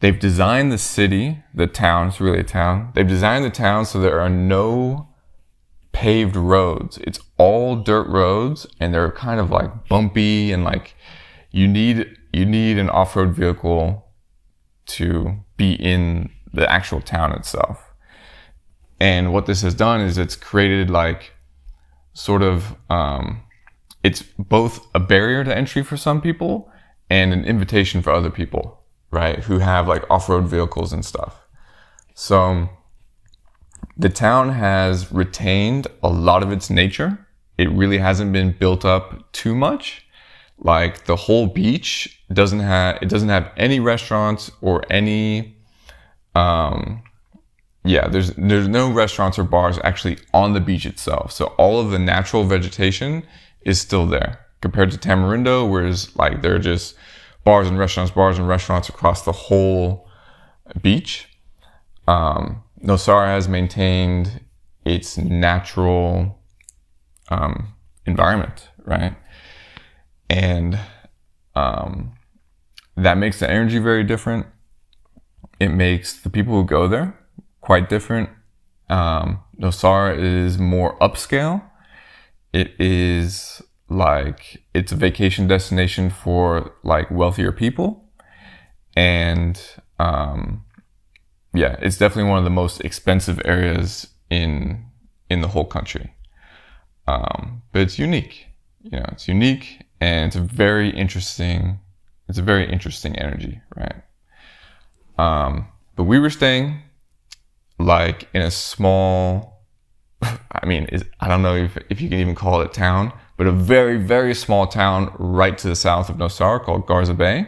they've 0.00 0.18
designed 0.18 0.70
the 0.70 0.78
city, 0.78 1.42
the 1.54 1.66
town, 1.66 2.08
it's 2.08 2.20
really 2.20 2.40
a 2.40 2.44
town. 2.44 2.92
They've 2.94 3.08
designed 3.08 3.44
the 3.44 3.50
town 3.50 3.86
so 3.86 3.98
there 3.98 4.20
are 4.20 4.28
no 4.28 5.08
paved 5.92 6.36
roads. 6.36 6.98
It's 6.98 7.20
all 7.38 7.76
dirt 7.76 8.06
roads 8.08 8.66
and 8.78 8.92
they're 8.92 9.10
kind 9.12 9.40
of 9.40 9.50
like 9.50 9.88
bumpy 9.88 10.52
and 10.52 10.64
like 10.64 10.94
you 11.50 11.66
need 11.66 12.18
you 12.32 12.44
need 12.44 12.78
an 12.78 12.90
off-road 12.90 13.32
vehicle 13.32 14.04
to 14.86 15.38
be 15.56 15.74
in 15.74 16.30
the 16.52 16.70
actual 16.70 17.00
town 17.00 17.32
itself. 17.32 17.93
And 19.04 19.34
what 19.34 19.44
this 19.44 19.60
has 19.60 19.74
done 19.74 20.00
is 20.00 20.16
it's 20.16 20.34
created 20.34 20.88
like 20.88 21.34
sort 22.14 22.40
of 22.40 22.74
um, 22.88 23.42
it's 24.02 24.22
both 24.38 24.86
a 24.94 24.98
barrier 24.98 25.44
to 25.44 25.54
entry 25.54 25.82
for 25.82 25.98
some 25.98 26.22
people 26.22 26.72
and 27.10 27.30
an 27.34 27.44
invitation 27.44 28.00
for 28.00 28.14
other 28.14 28.30
people, 28.30 28.80
right? 29.10 29.40
Who 29.40 29.58
have 29.58 29.86
like 29.86 30.10
off-road 30.10 30.46
vehicles 30.46 30.90
and 30.94 31.04
stuff. 31.04 31.46
So 32.14 32.70
the 33.94 34.08
town 34.08 34.48
has 34.48 35.12
retained 35.12 35.86
a 36.02 36.08
lot 36.08 36.42
of 36.42 36.50
its 36.50 36.70
nature. 36.70 37.26
It 37.58 37.70
really 37.72 37.98
hasn't 37.98 38.32
been 38.32 38.56
built 38.58 38.86
up 38.86 39.30
too 39.32 39.54
much. 39.54 40.06
Like 40.56 41.04
the 41.04 41.16
whole 41.16 41.46
beach 41.46 42.22
doesn't 42.32 42.60
have, 42.60 42.96
it 43.02 43.10
doesn't 43.10 43.28
have 43.28 43.52
any 43.58 43.80
restaurants 43.80 44.50
or 44.62 44.82
any, 44.88 45.58
um, 46.34 47.02
yeah, 47.84 48.08
there's, 48.08 48.30
there's 48.30 48.66
no 48.66 48.90
restaurants 48.90 49.38
or 49.38 49.44
bars 49.44 49.78
actually 49.84 50.18
on 50.32 50.54
the 50.54 50.60
beach 50.60 50.86
itself. 50.86 51.32
So 51.32 51.46
all 51.58 51.78
of 51.78 51.90
the 51.90 51.98
natural 51.98 52.44
vegetation 52.44 53.24
is 53.60 53.80
still 53.80 54.06
there 54.06 54.40
compared 54.62 54.90
to 54.90 54.98
Tamarindo, 54.98 55.70
whereas 55.70 56.16
like 56.16 56.40
there 56.40 56.54
are 56.54 56.58
just 56.58 56.96
bars 57.44 57.68
and 57.68 57.78
restaurants, 57.78 58.10
bars 58.10 58.38
and 58.38 58.48
restaurants 58.48 58.88
across 58.88 59.22
the 59.22 59.32
whole 59.32 60.08
beach. 60.80 61.28
Um, 62.08 62.62
Nosara 62.82 63.26
has 63.26 63.48
maintained 63.48 64.40
its 64.86 65.18
natural 65.18 66.42
um, 67.28 67.74
environment, 68.06 68.70
right? 68.84 69.14
And 70.30 70.78
um, 71.54 72.14
that 72.96 73.18
makes 73.18 73.40
the 73.40 73.50
energy 73.50 73.78
very 73.78 74.04
different. 74.04 74.46
It 75.60 75.68
makes 75.68 76.18
the 76.20 76.30
people 76.30 76.54
who 76.54 76.64
go 76.64 76.88
there 76.88 77.18
quite 77.64 77.88
different. 77.88 78.28
Um, 78.90 79.40
Nosara 79.58 80.18
is 80.18 80.58
more 80.58 80.98
upscale. 80.98 81.62
It 82.52 82.78
is 82.78 83.62
like 83.88 84.62
it's 84.74 84.92
a 84.92 84.96
vacation 84.96 85.48
destination 85.48 86.10
for 86.10 86.74
like 86.82 87.10
wealthier 87.10 87.52
people, 87.52 88.04
and 88.94 89.58
um, 89.98 90.64
yeah, 91.54 91.76
it's 91.80 91.96
definitely 91.96 92.28
one 92.28 92.38
of 92.38 92.44
the 92.44 92.50
most 92.50 92.82
expensive 92.82 93.40
areas 93.46 94.08
in 94.28 94.84
in 95.30 95.40
the 95.40 95.48
whole 95.48 95.64
country. 95.64 96.12
Um, 97.08 97.62
but 97.72 97.80
it's 97.80 97.98
unique. 97.98 98.46
You 98.82 98.98
know, 98.98 99.06
it's 99.12 99.26
unique 99.26 99.86
and 100.00 100.26
it's 100.26 100.36
a 100.36 100.40
very 100.40 100.90
interesting. 100.90 101.80
It's 102.28 102.38
a 102.38 102.42
very 102.42 102.70
interesting 102.70 103.16
energy, 103.16 103.60
right? 103.74 104.02
Um, 105.18 105.68
but 105.96 106.04
we 106.04 106.18
were 106.18 106.30
staying 106.30 106.82
like 107.78 108.28
in 108.34 108.42
a 108.42 108.50
small. 108.50 109.62
I 110.22 110.66
mean, 110.66 110.88
I 111.20 111.28
don't 111.28 111.42
know 111.42 111.56
if 111.56 111.76
if 111.90 112.00
you 112.00 112.08
can 112.08 112.18
even 112.18 112.34
call 112.34 112.60
it 112.60 112.70
a 112.70 112.72
town, 112.72 113.12
but 113.36 113.46
a 113.46 113.52
very 113.52 113.98
very 113.98 114.34
small 114.34 114.66
town 114.66 115.14
right 115.18 115.56
to 115.58 115.68
the 115.68 115.76
south 115.76 116.08
of 116.08 116.16
Nosara 116.16 116.62
called 116.62 116.86
Garza 116.86 117.14
Bay, 117.14 117.46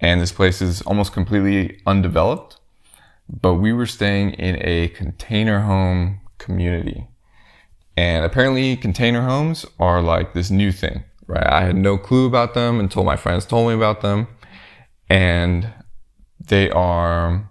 and 0.00 0.20
this 0.20 0.32
place 0.32 0.62
is 0.62 0.82
almost 0.82 1.12
completely 1.12 1.80
undeveloped 1.86 2.58
but 3.28 3.54
we 3.54 3.72
were 3.72 3.86
staying 3.86 4.32
in 4.34 4.58
a 4.60 4.88
container 4.88 5.60
home 5.60 6.20
community. 6.38 7.08
And 7.96 8.24
apparently 8.24 8.76
container 8.76 9.22
homes 9.22 9.64
are 9.78 10.02
like 10.02 10.34
this 10.34 10.50
new 10.50 10.72
thing, 10.72 11.04
right? 11.26 11.46
I 11.46 11.64
had 11.64 11.76
no 11.76 11.98
clue 11.98 12.26
about 12.26 12.54
them 12.54 12.80
until 12.80 13.04
my 13.04 13.16
friends 13.16 13.46
told 13.46 13.68
me 13.68 13.74
about 13.74 14.00
them. 14.00 14.28
And 15.08 15.72
they 16.40 16.70
are 16.70 17.50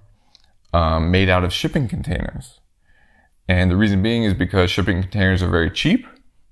um, 0.74 1.12
made 1.12 1.30
out 1.30 1.44
of 1.44 1.54
shipping 1.54 1.88
containers. 1.88 2.60
And 3.48 3.70
the 3.70 3.76
reason 3.76 4.02
being 4.02 4.24
is 4.24 4.34
because 4.34 4.72
shipping 4.72 5.02
containers 5.02 5.44
are 5.44 5.50
very 5.50 5.70
cheap. 5.70 6.06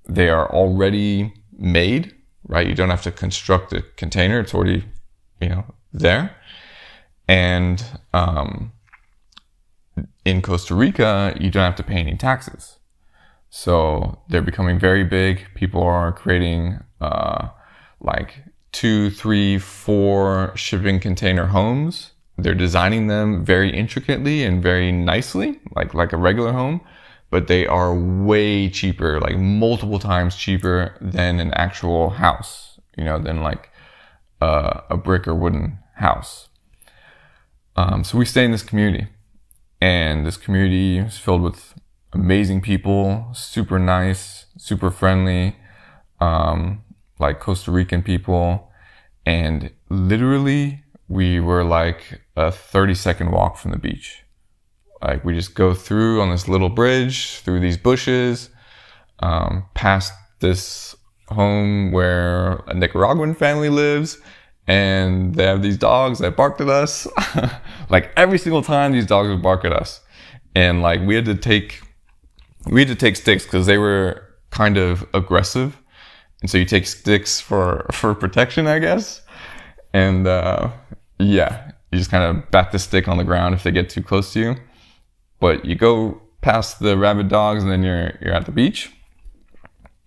They 0.08 0.28
are 0.28 0.50
already 0.52 1.32
made, 1.56 2.14
right? 2.46 2.66
You 2.66 2.74
don't 2.74 2.90
have 2.90 3.02
to 3.02 3.12
construct 3.12 3.72
a 3.72 3.82
container. 3.96 4.40
It's 4.40 4.54
already, 4.54 4.84
you 5.40 5.48
know, 5.48 5.64
there. 5.92 6.36
And, 7.28 7.82
um, 8.12 8.72
in 10.24 10.42
Costa 10.42 10.74
Rica, 10.74 11.34
you 11.40 11.50
don't 11.50 11.64
have 11.64 11.76
to 11.76 11.82
pay 11.82 11.96
any 11.96 12.16
taxes. 12.16 12.78
So 13.50 14.20
they're 14.28 14.42
becoming 14.42 14.78
very 14.78 15.04
big. 15.04 15.46
People 15.54 15.82
are 15.82 16.12
creating 16.12 16.80
uh, 17.00 17.48
like 18.00 18.44
two, 18.72 19.10
three, 19.10 19.58
four 19.58 20.52
shipping 20.54 21.00
container 21.00 21.46
homes. 21.46 22.12
They're 22.42 22.54
designing 22.54 23.06
them 23.06 23.44
very 23.44 23.70
intricately 23.70 24.44
and 24.44 24.62
very 24.62 24.92
nicely, 24.92 25.60
like 25.74 25.94
like 25.94 26.12
a 26.12 26.16
regular 26.16 26.52
home, 26.52 26.80
but 27.30 27.46
they 27.46 27.66
are 27.66 27.94
way 27.94 28.68
cheaper, 28.68 29.20
like 29.20 29.36
multiple 29.38 29.98
times 29.98 30.36
cheaper 30.36 30.96
than 31.00 31.40
an 31.40 31.52
actual 31.54 32.10
house. 32.10 32.78
You 32.96 33.04
know, 33.04 33.18
than 33.18 33.42
like 33.42 33.70
uh, 34.40 34.80
a 34.90 34.96
brick 34.96 35.26
or 35.28 35.34
wooden 35.34 35.78
house. 35.96 36.48
Um, 37.76 38.04
so 38.04 38.18
we 38.18 38.24
stay 38.24 38.44
in 38.44 38.50
this 38.50 38.62
community 38.62 39.06
and 39.80 40.26
this 40.26 40.36
community 40.36 40.98
is 40.98 41.16
filled 41.16 41.42
with 41.42 41.74
amazing 42.12 42.60
people, 42.60 43.28
super 43.32 43.78
nice, 43.78 44.46
super 44.58 44.90
friendly, 44.90 45.56
um, 46.20 46.82
like 47.18 47.40
Costa 47.40 47.70
Rican 47.70 48.02
people. 48.02 48.70
And 49.24 49.70
literally, 49.88 50.82
we 51.10 51.40
were 51.40 51.64
like 51.64 52.22
a 52.36 52.52
30 52.52 52.94
second 52.94 53.32
walk 53.32 53.56
from 53.58 53.72
the 53.72 53.78
beach. 53.78 54.22
Like, 55.02 55.24
we 55.24 55.34
just 55.34 55.54
go 55.54 55.74
through 55.74 56.22
on 56.22 56.30
this 56.30 56.46
little 56.46 56.68
bridge, 56.68 57.38
through 57.40 57.60
these 57.60 57.76
bushes, 57.76 58.48
um, 59.18 59.64
past 59.74 60.12
this 60.38 60.94
home 61.28 61.90
where 61.90 62.62
a 62.68 62.74
Nicaraguan 62.74 63.34
family 63.34 63.68
lives 63.68 64.18
and 64.68 65.34
they 65.34 65.44
have 65.44 65.62
these 65.62 65.76
dogs 65.76 66.20
that 66.20 66.36
barked 66.36 66.60
at 66.60 66.68
us. 66.68 67.08
like 67.90 68.12
every 68.16 68.38
single 68.38 68.62
time 68.62 68.92
these 68.92 69.06
dogs 69.06 69.28
would 69.28 69.42
bark 69.42 69.64
at 69.64 69.72
us. 69.72 70.00
And 70.54 70.80
like 70.80 71.00
we 71.00 71.16
had 71.16 71.24
to 71.24 71.34
take 71.34 71.82
we 72.66 72.80
had 72.80 72.88
to 72.88 72.94
take 72.94 73.16
sticks 73.16 73.44
because 73.44 73.66
they 73.66 73.78
were 73.78 74.22
kind 74.50 74.76
of 74.76 75.04
aggressive. 75.12 75.76
And 76.40 76.50
so 76.50 76.56
you 76.58 76.64
take 76.64 76.86
sticks 76.86 77.40
for 77.40 77.86
for 77.90 78.14
protection, 78.14 78.68
I 78.68 78.78
guess. 78.78 79.22
and 79.92 80.26
uh, 80.26 80.70
yeah, 81.20 81.72
you 81.90 81.98
just 81.98 82.10
kind 82.10 82.24
of 82.24 82.50
bat 82.50 82.72
the 82.72 82.78
stick 82.78 83.08
on 83.08 83.18
the 83.18 83.24
ground 83.24 83.54
if 83.54 83.62
they 83.62 83.70
get 83.70 83.90
too 83.90 84.02
close 84.02 84.32
to 84.32 84.40
you. 84.40 84.56
But 85.38 85.64
you 85.64 85.74
go 85.74 86.20
past 86.40 86.80
the 86.80 86.96
rabid 86.96 87.28
dogs, 87.28 87.62
and 87.62 87.70
then 87.70 87.82
you're 87.82 88.12
you're 88.20 88.34
at 88.34 88.46
the 88.46 88.52
beach. 88.52 88.92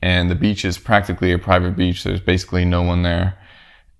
And 0.01 0.29
the 0.29 0.35
beach 0.35 0.65
is 0.65 0.77
practically 0.77 1.31
a 1.31 1.39
private 1.39 1.77
beach. 1.77 2.03
There's 2.03 2.19
basically 2.19 2.65
no 2.65 2.81
one 2.81 3.03
there, 3.03 3.37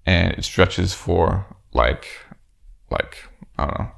and 0.05 0.33
it 0.33 0.43
stretches 0.43 0.93
for 0.93 1.45
like 1.73 2.07
like 2.89 3.17
I 3.57 3.65
don't 3.65 3.79
know 3.79 3.91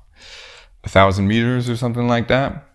a 0.86 0.90
thousand 0.90 1.28
meters 1.28 1.70
or 1.70 1.76
something 1.76 2.08
like 2.08 2.28
that. 2.30 2.70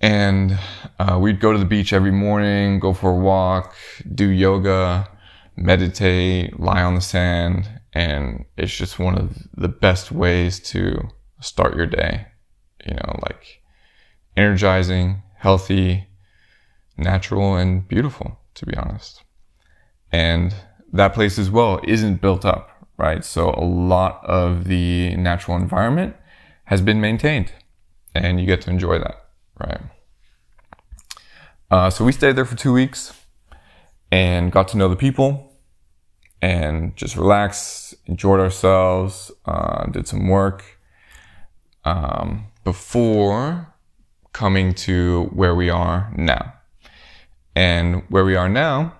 And 0.00 0.58
uh, 0.98 1.18
we'd 1.20 1.40
go 1.40 1.52
to 1.52 1.58
the 1.58 1.64
beach 1.64 1.92
every 1.92 2.12
morning, 2.12 2.80
go 2.80 2.92
for 2.92 3.10
a 3.10 3.16
walk, 3.16 3.74
do 4.14 4.28
yoga, 4.28 5.08
meditate, 5.56 6.58
lie 6.58 6.82
on 6.82 6.94
the 6.94 7.00
sand, 7.00 7.68
and 7.92 8.44
it's 8.56 8.76
just 8.76 8.98
one 8.98 9.16
of 9.16 9.36
the 9.56 9.68
best 9.68 10.12
ways 10.12 10.60
to 10.60 11.08
start 11.40 11.76
your 11.76 11.86
day. 11.86 12.26
You 12.86 12.94
know, 12.94 13.18
like 13.22 13.62
energizing, 14.36 15.22
healthy, 15.36 16.08
natural, 16.96 17.56
and 17.56 17.86
beautiful, 17.86 18.38
to 18.54 18.66
be 18.66 18.76
honest. 18.76 19.22
And 20.12 20.54
that 20.92 21.14
place 21.14 21.38
as 21.38 21.50
well 21.50 21.80
isn't 21.84 22.20
built 22.20 22.44
up, 22.44 22.86
right? 22.96 23.24
So 23.24 23.50
a 23.50 23.64
lot 23.64 24.24
of 24.24 24.64
the 24.64 25.16
natural 25.16 25.56
environment 25.56 26.16
has 26.64 26.80
been 26.80 27.00
maintained 27.00 27.52
and 28.14 28.40
you 28.40 28.46
get 28.46 28.62
to 28.62 28.70
enjoy 28.70 28.98
that, 28.98 29.16
right? 29.58 29.80
Uh, 31.70 31.90
so 31.90 32.04
we 32.04 32.12
stayed 32.12 32.36
there 32.36 32.44
for 32.44 32.56
two 32.56 32.72
weeks 32.72 33.12
and 34.10 34.50
got 34.50 34.68
to 34.68 34.76
know 34.76 34.88
the 34.88 34.96
people 34.96 35.47
and 36.40 36.96
just 36.96 37.16
relaxed, 37.16 37.94
enjoyed 38.06 38.40
ourselves, 38.40 39.30
uh, 39.46 39.86
did 39.86 40.06
some 40.06 40.28
work 40.28 40.64
um, 41.84 42.46
before 42.64 43.74
coming 44.32 44.72
to 44.72 45.24
where 45.32 45.54
we 45.54 45.70
are 45.70 46.12
now. 46.16 46.54
And 47.56 48.04
where 48.08 48.24
we 48.24 48.36
are 48.36 48.48
now 48.48 48.94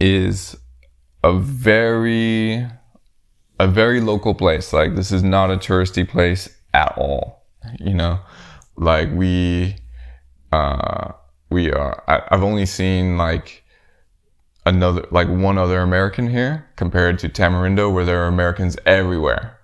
is 0.00 0.56
a 1.22 1.32
very 1.38 2.66
a 3.60 3.68
very 3.68 4.00
local 4.00 4.34
place. 4.34 4.72
Like 4.72 4.96
this 4.96 5.12
is 5.12 5.22
not 5.22 5.50
a 5.50 5.56
touristy 5.56 6.08
place 6.08 6.48
at 6.72 6.96
all. 6.98 7.44
You 7.78 7.94
know, 7.94 8.20
like 8.76 9.08
we 9.12 9.76
uh 10.52 11.12
we 11.50 11.70
are 11.70 12.02
I, 12.08 12.22
I've 12.30 12.42
only 12.42 12.66
seen 12.66 13.16
like 13.16 13.63
another 14.66 15.06
like 15.10 15.28
one 15.28 15.58
other 15.58 15.80
American 15.80 16.28
here 16.28 16.66
compared 16.76 17.18
to 17.20 17.28
Tamarindo 17.28 17.92
where 17.92 18.04
there 18.04 18.22
are 18.24 18.28
Americans 18.28 18.76
everywhere. 18.86 19.58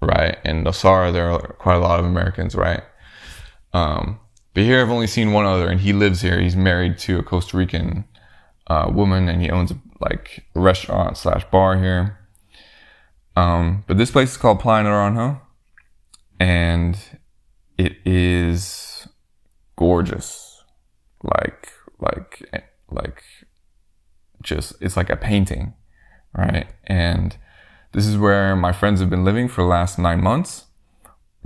Right? 0.00 0.38
In 0.44 0.64
Nosara 0.64 1.12
there 1.12 1.30
are 1.30 1.40
quite 1.58 1.76
a 1.76 1.80
lot 1.80 1.98
of 1.98 2.06
Americans, 2.06 2.54
right? 2.54 2.82
Um, 3.72 4.20
but 4.54 4.62
here 4.62 4.80
I've 4.80 4.90
only 4.90 5.06
seen 5.06 5.32
one 5.32 5.44
other, 5.44 5.68
and 5.68 5.80
he 5.80 5.92
lives 5.92 6.22
here. 6.22 6.40
He's 6.40 6.56
married 6.56 6.96
to 7.00 7.18
a 7.18 7.22
Costa 7.22 7.58
Rican 7.58 8.04
uh, 8.68 8.90
woman, 8.90 9.28
and 9.28 9.42
he 9.42 9.50
owns 9.50 9.74
like 10.00 10.46
a 10.54 10.60
restaurant 10.60 11.18
slash 11.18 11.44
bar 11.50 11.76
here. 11.76 12.18
Um, 13.36 13.84
but 13.86 13.98
this 13.98 14.10
place 14.10 14.30
is 14.30 14.36
called 14.38 14.60
Playa 14.60 14.84
Naranjo, 14.84 15.40
and 16.40 16.98
it 17.76 17.96
is 18.06 19.06
gorgeous, 19.76 20.64
like 21.22 21.72
like 22.00 22.72
like 22.90 23.22
just 24.46 24.74
it's 24.80 24.96
like 24.96 25.10
a 25.10 25.16
painting, 25.16 25.74
right? 26.34 26.66
And 26.84 27.36
this 27.92 28.06
is 28.06 28.16
where 28.16 28.56
my 28.56 28.72
friends 28.72 29.00
have 29.00 29.10
been 29.10 29.24
living 29.24 29.48
for 29.48 29.62
the 29.62 29.68
last 29.68 29.98
nine 29.98 30.22
months 30.22 30.66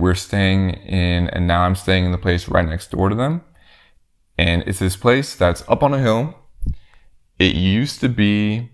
we're 0.01 0.15
staying 0.15 0.71
in, 0.71 1.29
and 1.29 1.45
now 1.47 1.61
I'm 1.61 1.75
staying 1.75 2.05
in 2.05 2.11
the 2.11 2.17
place 2.17 2.49
right 2.49 2.67
next 2.67 2.89
door 2.89 3.09
to 3.09 3.15
them. 3.15 3.41
And 4.37 4.63
it's 4.65 4.79
this 4.79 4.97
place 4.97 5.35
that's 5.35 5.63
up 5.69 5.83
on 5.83 5.93
a 5.93 5.99
hill. 5.99 6.35
It 7.37 7.55
used 7.55 7.99
to 8.01 8.09
be 8.09 8.71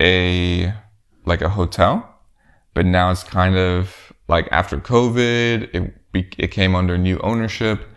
a, 0.00 0.74
like 1.24 1.40
a 1.40 1.48
hotel, 1.48 2.20
but 2.74 2.84
now 2.84 3.10
it's 3.10 3.24
kind 3.24 3.56
of 3.56 4.12
like 4.28 4.46
after 4.52 4.78
COVID, 4.78 5.74
it, 5.74 6.34
it 6.36 6.48
came 6.48 6.74
under 6.74 6.98
new 6.98 7.18
ownership. 7.20 7.88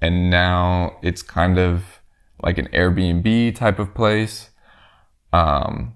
And 0.00 0.30
now 0.30 0.96
it's 1.02 1.22
kind 1.22 1.58
of 1.58 2.00
like 2.42 2.56
an 2.56 2.68
Airbnb 2.68 3.54
type 3.54 3.78
of 3.78 3.94
place. 3.94 4.48
Um, 5.32 5.94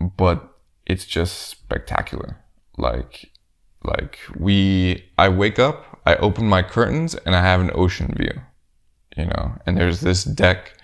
but 0.00 0.58
it's 0.86 1.06
just 1.06 1.48
spectacular. 1.48 2.38
Like 2.76 3.30
like 3.86 4.18
we, 4.36 5.04
I 5.16 5.28
wake 5.28 5.58
up, 5.58 6.00
I 6.04 6.16
open 6.16 6.48
my 6.48 6.62
curtains 6.62 7.14
and 7.14 7.34
I 7.34 7.42
have 7.42 7.60
an 7.60 7.70
ocean 7.74 8.12
view, 8.16 8.32
you 9.16 9.26
know, 9.26 9.56
and 9.64 9.76
there's 9.76 10.00
this 10.00 10.24
deck 10.24 10.74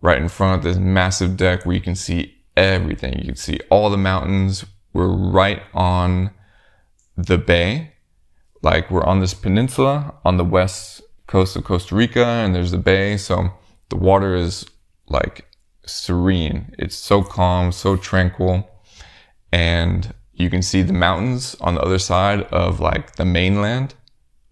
right 0.00 0.20
in 0.20 0.28
front 0.28 0.56
of 0.56 0.62
this 0.62 0.78
massive 0.78 1.36
deck 1.36 1.66
where 1.66 1.74
you 1.74 1.82
can 1.82 1.94
see 1.94 2.38
everything. 2.56 3.18
You 3.18 3.26
can 3.26 3.36
see 3.36 3.60
all 3.70 3.90
the 3.90 3.96
mountains. 3.96 4.64
We're 4.92 5.08
right 5.08 5.62
on 5.74 6.30
the 7.16 7.38
bay. 7.38 7.92
Like 8.62 8.90
we're 8.90 9.04
on 9.04 9.20
this 9.20 9.34
peninsula 9.34 10.14
on 10.24 10.36
the 10.36 10.44
west 10.44 11.02
coast 11.26 11.54
of 11.56 11.64
Costa 11.64 11.94
Rica 11.94 12.24
and 12.24 12.54
there's 12.54 12.70
the 12.70 12.78
bay. 12.78 13.16
So 13.16 13.50
the 13.90 13.96
water 13.96 14.34
is 14.34 14.64
like 15.08 15.46
serene. 15.88 16.74
It's 16.78 16.96
so 16.96 17.22
calm, 17.22 17.72
so 17.72 17.96
tranquil. 17.96 18.68
And 19.52 20.14
you 20.32 20.50
can 20.50 20.62
see 20.62 20.82
the 20.82 20.92
mountains 20.92 21.56
on 21.60 21.74
the 21.74 21.80
other 21.82 21.98
side 21.98 22.42
of 22.44 22.80
like 22.80 23.16
the 23.16 23.24
mainland 23.24 23.94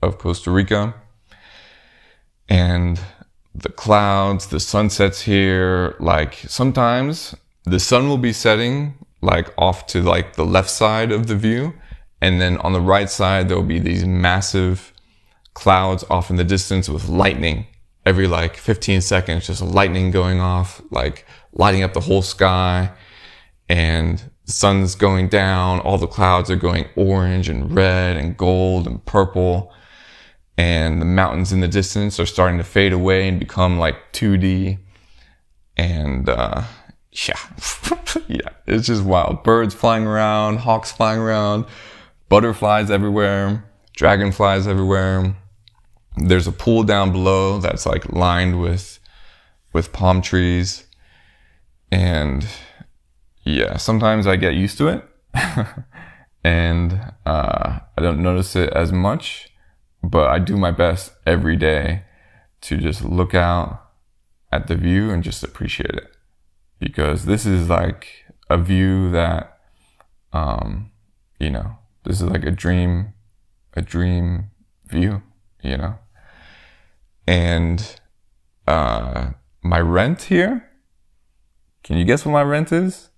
of 0.02 0.18
Costa 0.18 0.50
Rica. 0.50 0.94
And 2.48 3.00
the 3.54 3.70
clouds, 3.70 4.48
the 4.48 4.60
sunsets 4.60 5.22
here, 5.22 5.96
like 5.98 6.34
sometimes 6.46 7.34
the 7.64 7.80
sun 7.80 8.08
will 8.08 8.18
be 8.18 8.32
setting 8.32 8.94
like 9.22 9.52
off 9.58 9.86
to 9.88 10.02
like 10.02 10.34
the 10.34 10.44
left 10.44 10.70
side 10.70 11.10
of 11.12 11.26
the 11.26 11.36
view. 11.36 11.74
And 12.20 12.40
then 12.40 12.56
on 12.58 12.72
the 12.72 12.80
right 12.80 13.10
side, 13.10 13.48
there 13.48 13.56
will 13.56 13.64
be 13.64 13.78
these 13.78 14.04
massive 14.04 14.92
clouds 15.54 16.04
off 16.10 16.30
in 16.30 16.36
the 16.36 16.44
distance 16.44 16.88
with 16.88 17.08
lightning 17.08 17.66
every 18.06 18.28
like 18.28 18.56
15 18.56 19.00
seconds, 19.00 19.48
just 19.48 19.60
lightning 19.60 20.12
going 20.12 20.40
off, 20.40 20.80
like 20.90 21.26
lighting 21.52 21.82
up 21.82 21.92
the 21.92 22.00
whole 22.00 22.22
sky. 22.22 22.92
And 23.68 24.18
the 24.46 24.52
sun's 24.52 24.94
going 24.94 25.28
down, 25.28 25.80
all 25.80 25.98
the 25.98 26.06
clouds 26.06 26.48
are 26.50 26.56
going 26.56 26.86
orange 26.94 27.48
and 27.48 27.74
red 27.74 28.16
and 28.16 28.36
gold 28.36 28.86
and 28.86 29.04
purple. 29.04 29.72
And 30.56 31.02
the 31.02 31.06
mountains 31.06 31.52
in 31.52 31.60
the 31.60 31.68
distance 31.68 32.18
are 32.20 32.26
starting 32.26 32.58
to 32.58 32.64
fade 32.64 32.92
away 32.92 33.28
and 33.28 33.40
become 33.40 33.78
like 33.78 33.96
2D. 34.12 34.78
And, 35.76 36.28
uh, 36.28 36.62
yeah, 37.10 37.38
yeah, 38.28 38.48
it's 38.66 38.86
just 38.86 39.02
wild. 39.02 39.42
Birds 39.42 39.74
flying 39.74 40.06
around, 40.06 40.58
hawks 40.58 40.92
flying 40.92 41.18
around, 41.18 41.66
butterflies 42.28 42.90
everywhere, 42.90 43.64
dragonflies 43.94 44.66
everywhere. 44.66 45.36
There's 46.16 46.46
a 46.46 46.52
pool 46.52 46.82
down 46.82 47.12
below 47.12 47.58
that's 47.58 47.86
like 47.86 48.10
lined 48.12 48.60
with, 48.60 48.98
with 49.72 49.92
palm 49.92 50.22
trees. 50.22 50.86
And 51.90 52.46
yeah, 53.44 53.76
sometimes 53.76 54.26
I 54.26 54.36
get 54.36 54.54
used 54.54 54.78
to 54.78 54.88
it. 54.88 55.04
And 56.46 57.12
uh, 57.26 57.80
I 57.98 58.00
don't 58.00 58.22
notice 58.22 58.54
it 58.54 58.72
as 58.72 58.92
much, 58.92 59.48
but 60.00 60.30
I 60.30 60.38
do 60.38 60.56
my 60.56 60.70
best 60.70 61.12
every 61.26 61.56
day 61.56 62.04
to 62.60 62.76
just 62.76 63.04
look 63.04 63.34
out 63.34 63.82
at 64.52 64.68
the 64.68 64.76
view 64.76 65.10
and 65.10 65.24
just 65.24 65.42
appreciate 65.42 65.96
it. 65.96 66.06
Because 66.78 67.24
this 67.24 67.46
is 67.46 67.68
like 67.68 68.26
a 68.48 68.58
view 68.58 69.10
that, 69.10 69.58
um, 70.32 70.92
you 71.40 71.50
know, 71.50 71.78
this 72.04 72.20
is 72.20 72.30
like 72.30 72.44
a 72.44 72.52
dream, 72.52 73.12
a 73.74 73.82
dream 73.82 74.52
view, 74.86 75.22
you 75.64 75.76
know, 75.76 75.98
and, 77.26 78.00
uh, 78.66 79.30
my 79.62 79.80
rent 79.80 80.22
here, 80.22 80.70
can 81.82 81.96
you 81.98 82.04
guess 82.04 82.24
what 82.24 82.32
my 82.32 82.42
rent 82.42 82.72
is? 82.72 83.10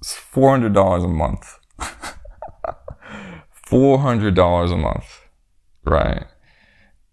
It's 0.00 0.14
$400 0.14 1.04
a 1.04 1.08
month. 1.08 1.58
$400 3.66 4.72
a 4.72 4.76
month. 4.76 5.20
Right. 5.84 6.26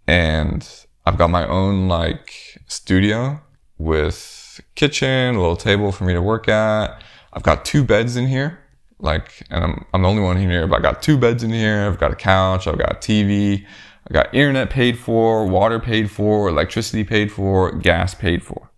And 0.07 0.67
I've 1.05 1.17
got 1.17 1.29
my 1.29 1.47
own 1.47 1.87
like 1.87 2.59
studio 2.67 3.41
with 3.77 4.61
kitchen, 4.75 5.35
a 5.35 5.39
little 5.39 5.55
table 5.55 5.91
for 5.91 6.03
me 6.03 6.13
to 6.13 6.21
work 6.21 6.47
at. 6.47 7.03
I've 7.33 7.43
got 7.43 7.65
two 7.65 7.83
beds 7.83 8.17
in 8.17 8.27
here. 8.27 8.59
Like, 8.99 9.43
and 9.49 9.63
I'm, 9.63 9.85
I'm 9.93 10.01
the 10.03 10.07
only 10.07 10.21
one 10.21 10.37
here, 10.37 10.67
but 10.67 10.79
I 10.79 10.81
got 10.81 11.01
two 11.01 11.17
beds 11.17 11.43
in 11.43 11.51
here. 11.51 11.87
I've 11.87 11.99
got 11.99 12.11
a 12.11 12.15
couch. 12.15 12.67
I've 12.67 12.77
got 12.77 12.91
a 12.91 12.95
TV. 12.95 13.65
I 14.11 14.13
got 14.13 14.33
internet 14.35 14.69
paid 14.69 14.99
for, 14.99 15.45
water 15.45 15.79
paid 15.79 16.11
for, 16.11 16.49
electricity 16.49 17.05
paid 17.05 17.31
for, 17.31 17.71
gas 17.71 18.13
paid 18.13 18.43
for, 18.43 18.69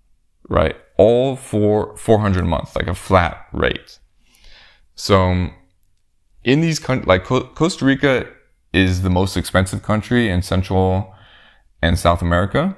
right? 0.48 0.76
All 0.96 1.36
for 1.36 1.98
400 1.98 2.44
a 2.44 2.48
month, 2.48 2.76
like 2.76 2.86
a 2.86 2.94
flat 2.94 3.48
rate. 3.52 3.98
So 4.94 5.20
um, 5.20 5.56
in 6.44 6.62
these 6.62 6.78
countries, 6.78 7.08
like 7.08 7.24
Costa 7.24 7.84
Rica 7.84 8.28
is 8.74 9.02
the 9.02 9.10
most 9.10 9.36
expensive 9.36 9.82
country 9.82 10.30
in 10.30 10.44
Central 10.44 11.12
and 11.82 11.98
South 11.98 12.22
America. 12.22 12.78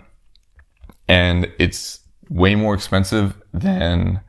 And 1.10 1.52
it's 1.60 2.00
way 2.30 2.56
more 2.56 2.74
expensive 2.74 3.36
than, 3.54 4.22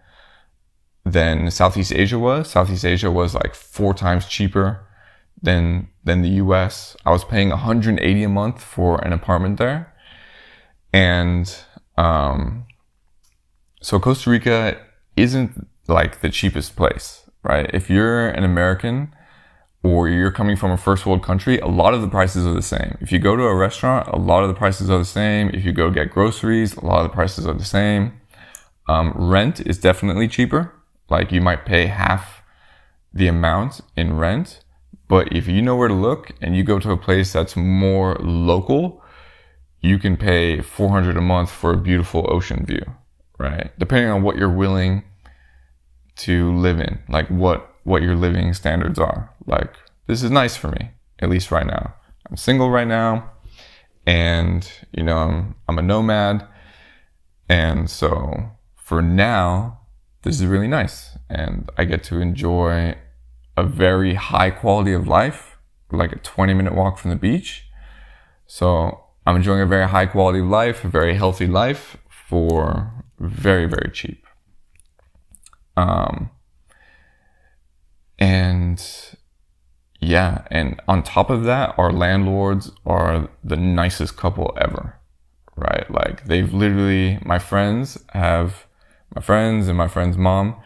than 1.05 1.49
Southeast 1.53 1.93
Asia 1.93 2.19
was. 2.19 2.51
Southeast 2.51 2.85
Asia 2.85 3.09
was 3.09 3.37
like 3.37 3.55
four 3.55 3.95
times 3.95 4.27
cheaper 4.27 4.86
than, 5.47 5.89
than 6.05 6.21
the 6.21 6.29
US. 6.45 6.95
I 7.07 7.11
was 7.11 7.25
paying 7.25 7.49
180 7.49 8.23
a 8.23 8.29
month 8.29 8.63
for 8.63 9.03
an 9.07 9.15
apartment 9.15 9.57
there. 9.57 9.95
And, 10.93 11.47
um, 11.97 12.67
so 13.81 13.99
Costa 13.99 14.29
Rica 14.31 14.79
isn't 15.17 15.67
like 15.89 16.21
the 16.21 16.29
cheapest 16.29 16.77
place, 16.77 17.31
right? 17.43 17.71
If 17.73 17.89
you're 17.89 18.29
an 18.29 18.45
American 18.45 19.15
or 19.83 20.09
you're 20.09 20.33
coming 20.33 20.57
from 20.57 20.73
a 20.73 20.77
first 20.77 21.07
world 21.07 21.23
country, 21.23 21.59
a 21.61 21.69
lot 21.69 21.95
of 21.95 22.01
the 22.01 22.09
prices 22.09 22.45
are 22.47 22.53
the 22.53 22.63
same. 22.63 22.99
If 23.01 23.13
you 23.13 23.19
go 23.19 23.37
to 23.37 23.45
a 23.45 23.55
restaurant, 23.55 24.09
a 24.09 24.19
lot 24.19 24.43
of 24.43 24.49
the 24.49 24.55
prices 24.55 24.91
are 24.91 24.99
the 24.99 25.05
same. 25.05 25.51
If 25.51 25.65
you 25.65 25.73
go 25.73 25.91
get 25.91 26.11
groceries, 26.11 26.77
a 26.77 26.85
lot 26.85 27.05
of 27.05 27.11
the 27.11 27.15
prices 27.15 27.47
are 27.47 27.55
the 27.55 27.65
same. 27.65 28.21
Um, 28.89 29.13
rent 29.17 29.61
is 29.61 29.79
definitely 29.79 30.29
cheaper. 30.29 30.73
Like 31.09 31.31
you 31.31 31.41
might 31.41 31.65
pay 31.65 31.87
half 31.87 32.43
the 33.15 33.29
amount 33.29 33.81
in 33.97 34.17
rent. 34.17 34.61
But 35.09 35.33
if 35.33 35.47
you 35.47 35.63
know 35.63 35.77
where 35.77 35.89
to 35.89 35.95
look 35.95 36.33
and 36.41 36.57
you 36.57 36.65
go 36.65 36.79
to 36.79 36.91
a 36.91 36.97
place 36.97 37.33
that's 37.33 37.57
more 37.57 38.17
local, 38.17 39.03
you 39.81 39.99
can 39.99 40.17
pay 40.17 40.61
400 40.61 41.17
a 41.17 41.21
month 41.21 41.51
for 41.51 41.73
a 41.73 41.77
beautiful 41.77 42.27
ocean 42.29 42.65
view, 42.67 42.85
right? 43.39 43.71
Depending 43.79 44.11
on 44.11 44.23
what 44.23 44.37
you're 44.37 44.51
willing 44.51 45.05
to 46.17 46.53
live 46.57 46.81
in, 46.81 46.99
like 47.09 47.29
what, 47.29 47.75
what 47.85 48.03
your 48.03 48.17
living 48.17 48.53
standards 48.53 48.99
are. 48.99 49.33
Like, 49.47 49.75
this 50.07 50.23
is 50.23 50.31
nice 50.31 50.57
for 50.57 50.69
me, 50.69 50.91
at 51.21 51.29
least 51.29 51.51
right 51.53 51.67
now. 51.67 51.95
I'm 52.29 52.37
single 52.37 52.71
right 52.71 52.89
now 52.89 53.31
and, 54.07 54.69
you 54.93 55.05
know, 55.05 55.19
I'm, 55.19 55.55
I'm 55.69 55.79
a 55.79 55.83
nomad. 55.83 56.47
And 57.49 57.89
so 57.89 58.51
for 58.77 59.03
now, 59.03 59.81
this 60.23 60.41
is 60.41 60.47
really 60.47 60.67
nice 60.69 61.17
and 61.31 61.71
I 61.77 61.85
get 61.85 62.03
to 62.05 62.21
enjoy 62.21 62.97
a 63.57 63.65
very 63.65 64.15
high 64.15 64.51
quality 64.51 64.93
of 64.93 65.09
life, 65.09 65.57
like 65.91 66.13
a 66.13 66.19
20 66.19 66.55
minute 66.55 66.75
walk 66.75 66.99
from 66.99 67.11
the 67.11 67.17
beach. 67.17 67.67
So 68.47 69.05
I'm 69.27 69.37
enjoying 69.37 69.61
a 69.61 69.67
very 69.67 69.89
high 69.89 70.07
quality 70.07 70.41
of 70.41 70.47
life, 70.47 70.85
a 70.85 70.89
very 70.89 71.15
healthy 71.15 71.47
life 71.47 71.97
for 72.09 72.93
very, 73.19 73.67
very 73.67 73.91
cheap. 73.93 74.27
Um, 75.77 76.31
and 78.19 78.83
yeah, 80.01 80.47
and 80.51 80.81
on 80.89 81.03
top 81.03 81.31
of 81.31 81.45
that, 81.45 81.75
our 81.79 81.93
landlords 81.93 82.71
are 82.85 83.29
the 83.43 83.57
nicest 83.57 84.17
couple 84.17 84.57
ever, 84.61 84.99
right? 85.57 85.91
Like 85.91 86.27
they've 86.27 86.53
literally, 86.53 87.19
my 87.25 87.39
friends 87.39 87.99
have, 88.11 88.67
my 89.15 89.21
friends 89.21 89.69
and 89.69 89.77
my 89.77 89.89
friend's 89.89 90.17
mom, 90.17 90.57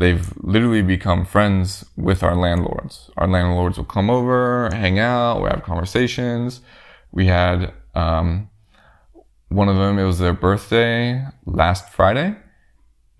they've 0.00 0.32
literally 0.38 0.82
become 0.82 1.24
friends 1.24 1.84
with 1.96 2.22
our 2.22 2.34
landlords. 2.34 3.10
Our 3.16 3.28
landlords 3.28 3.76
will 3.76 3.84
come 3.84 4.10
over, 4.10 4.70
hang 4.72 4.98
out, 4.98 5.42
we 5.42 5.48
have 5.48 5.62
conversations. 5.62 6.60
We 7.12 7.26
had, 7.26 7.72
um, 7.94 8.48
one 9.48 9.68
of 9.68 9.76
them, 9.76 9.98
it 9.98 10.04
was 10.04 10.18
their 10.18 10.32
birthday 10.32 11.24
last 11.44 11.90
Friday 11.90 12.36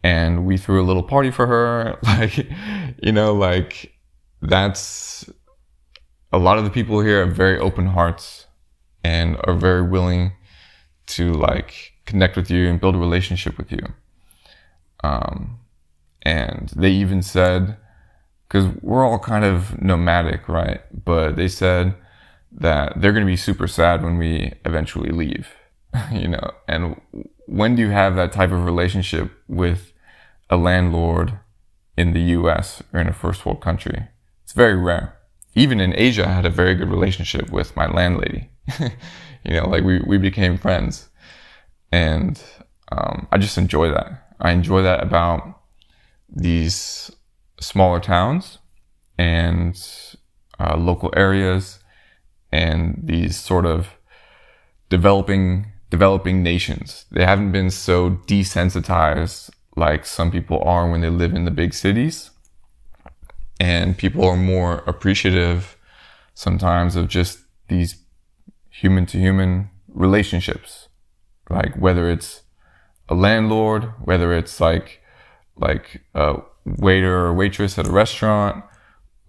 and 0.03 0.47
we 0.47 0.57
threw 0.57 0.83
a 0.83 0.87
little 0.87 1.03
party 1.03 1.31
for 1.31 1.47
her. 1.47 1.99
Like, 2.05 2.37
you 3.03 3.13
know, 3.13 3.35
like 3.35 3.93
that's 4.43 5.29
a 6.33 6.39
lot 6.39 6.59
of 6.59 6.65
the 6.65 6.71
people 6.71 7.01
here 7.01 7.25
have 7.25 7.35
very 7.37 7.59
open 7.59 7.87
hearts 7.87 8.47
and 9.05 9.37
are 9.45 9.55
very 9.55 9.83
willing 9.83 10.33
to 11.07 11.33
like 11.33 11.93
connect 12.07 12.37
with 12.37 12.51
you 12.51 12.69
and 12.69 12.81
build 12.81 12.95
a 12.95 12.99
relationship 12.99 13.57
with 13.59 13.73
you. 13.73 13.81
Um, 15.03 15.60
and 16.23 16.71
they 16.77 16.91
even 16.91 17.23
said, 17.23 17.77
because 18.47 18.67
we're 18.83 19.07
all 19.07 19.19
kind 19.19 19.45
of 19.45 19.81
nomadic, 19.81 20.49
right? 20.49 20.81
But 21.05 21.37
they 21.37 21.49
said 21.49 21.95
that 22.53 23.01
they're 23.01 23.13
going 23.13 23.25
to 23.25 23.31
be 23.31 23.37
super 23.37 23.69
sad 23.69 24.03
when 24.03 24.19
we 24.19 24.53
eventually 24.65 25.11
leave, 25.11 25.55
you 26.13 26.29
know, 26.29 26.51
and 26.67 27.01
when 27.47 27.75
do 27.75 27.83
you 27.83 27.91
have 27.91 28.17
that 28.17 28.33
type 28.33 28.51
of 28.51 28.65
relationship 28.65 29.31
with 29.49 29.93
a 30.49 30.57
landlord 30.57 31.39
in 31.97 32.13
the 32.13 32.21
US 32.21 32.83
or 32.93 33.01
in 33.01 33.09
a 33.09 33.13
first 33.13 33.47
world 33.47 33.61
country? 33.61 34.09
It's 34.45 34.53
very 34.53 34.77
rare. 34.77 35.17
Even 35.55 35.81
in 35.81 35.95
Asia, 35.97 36.29
I 36.29 36.33
had 36.33 36.47
a 36.47 36.51
very 36.51 36.75
good 36.75 36.89
relationship 36.89 37.51
with 37.51 37.77
my 37.77 37.89
landlady. 37.89 38.51
you 38.81 39.55
know, 39.55 39.69
like 39.69 39.85
we, 39.85 40.01
we 40.01 40.19
became 40.19 40.59
friends. 40.59 41.09
And 41.93 42.41
um, 42.93 43.29
I 43.31 43.39
just 43.39 43.59
enjoy 43.59 43.91
that. 43.91 44.29
I 44.41 44.53
enjoy 44.53 44.83
that 44.83 45.03
about 45.03 45.60
these 46.31 47.11
smaller 47.61 48.01
towns 48.01 48.59
and 49.19 49.81
uh, 50.59 50.77
local 50.77 51.13
areas 51.17 51.81
and 52.53 53.01
these 53.03 53.39
sort 53.39 53.67
of 53.67 53.89
developing 54.89 55.73
developing 55.91 56.43
nations. 56.43 57.05
They 57.11 57.25
haven't 57.25 57.53
been 57.53 57.71
so 57.71 58.11
desensitized 58.11 59.51
like 59.77 60.07
some 60.07 60.31
people 60.31 60.63
are 60.63 60.89
when 60.89 61.01
they 61.01 61.11
live 61.11 61.35
in 61.35 61.45
the 61.45 61.51
big 61.51 61.75
cities. 61.75 62.31
And 63.59 63.99
people 63.99 64.25
are 64.25 64.37
more 64.37 64.79
appreciative 64.87 65.77
sometimes 66.35 66.97
of 66.97 67.09
just 67.09 67.41
these 67.69 68.03
human 68.71 69.05
to 69.07 69.19
human 69.19 69.71
relationships. 69.89 70.89
Like 71.49 71.75
whether 71.75 72.09
it's 72.09 72.43
a 73.09 73.15
landlord, 73.15 73.93
whether 74.05 74.33
it's 74.33 74.61
like, 74.61 75.00
like 75.61 76.03
a 76.15 76.37
waiter 76.65 77.27
or 77.27 77.35
waitress 77.35 77.79
at 77.79 77.87
a 77.87 77.93
restaurant 77.93 78.65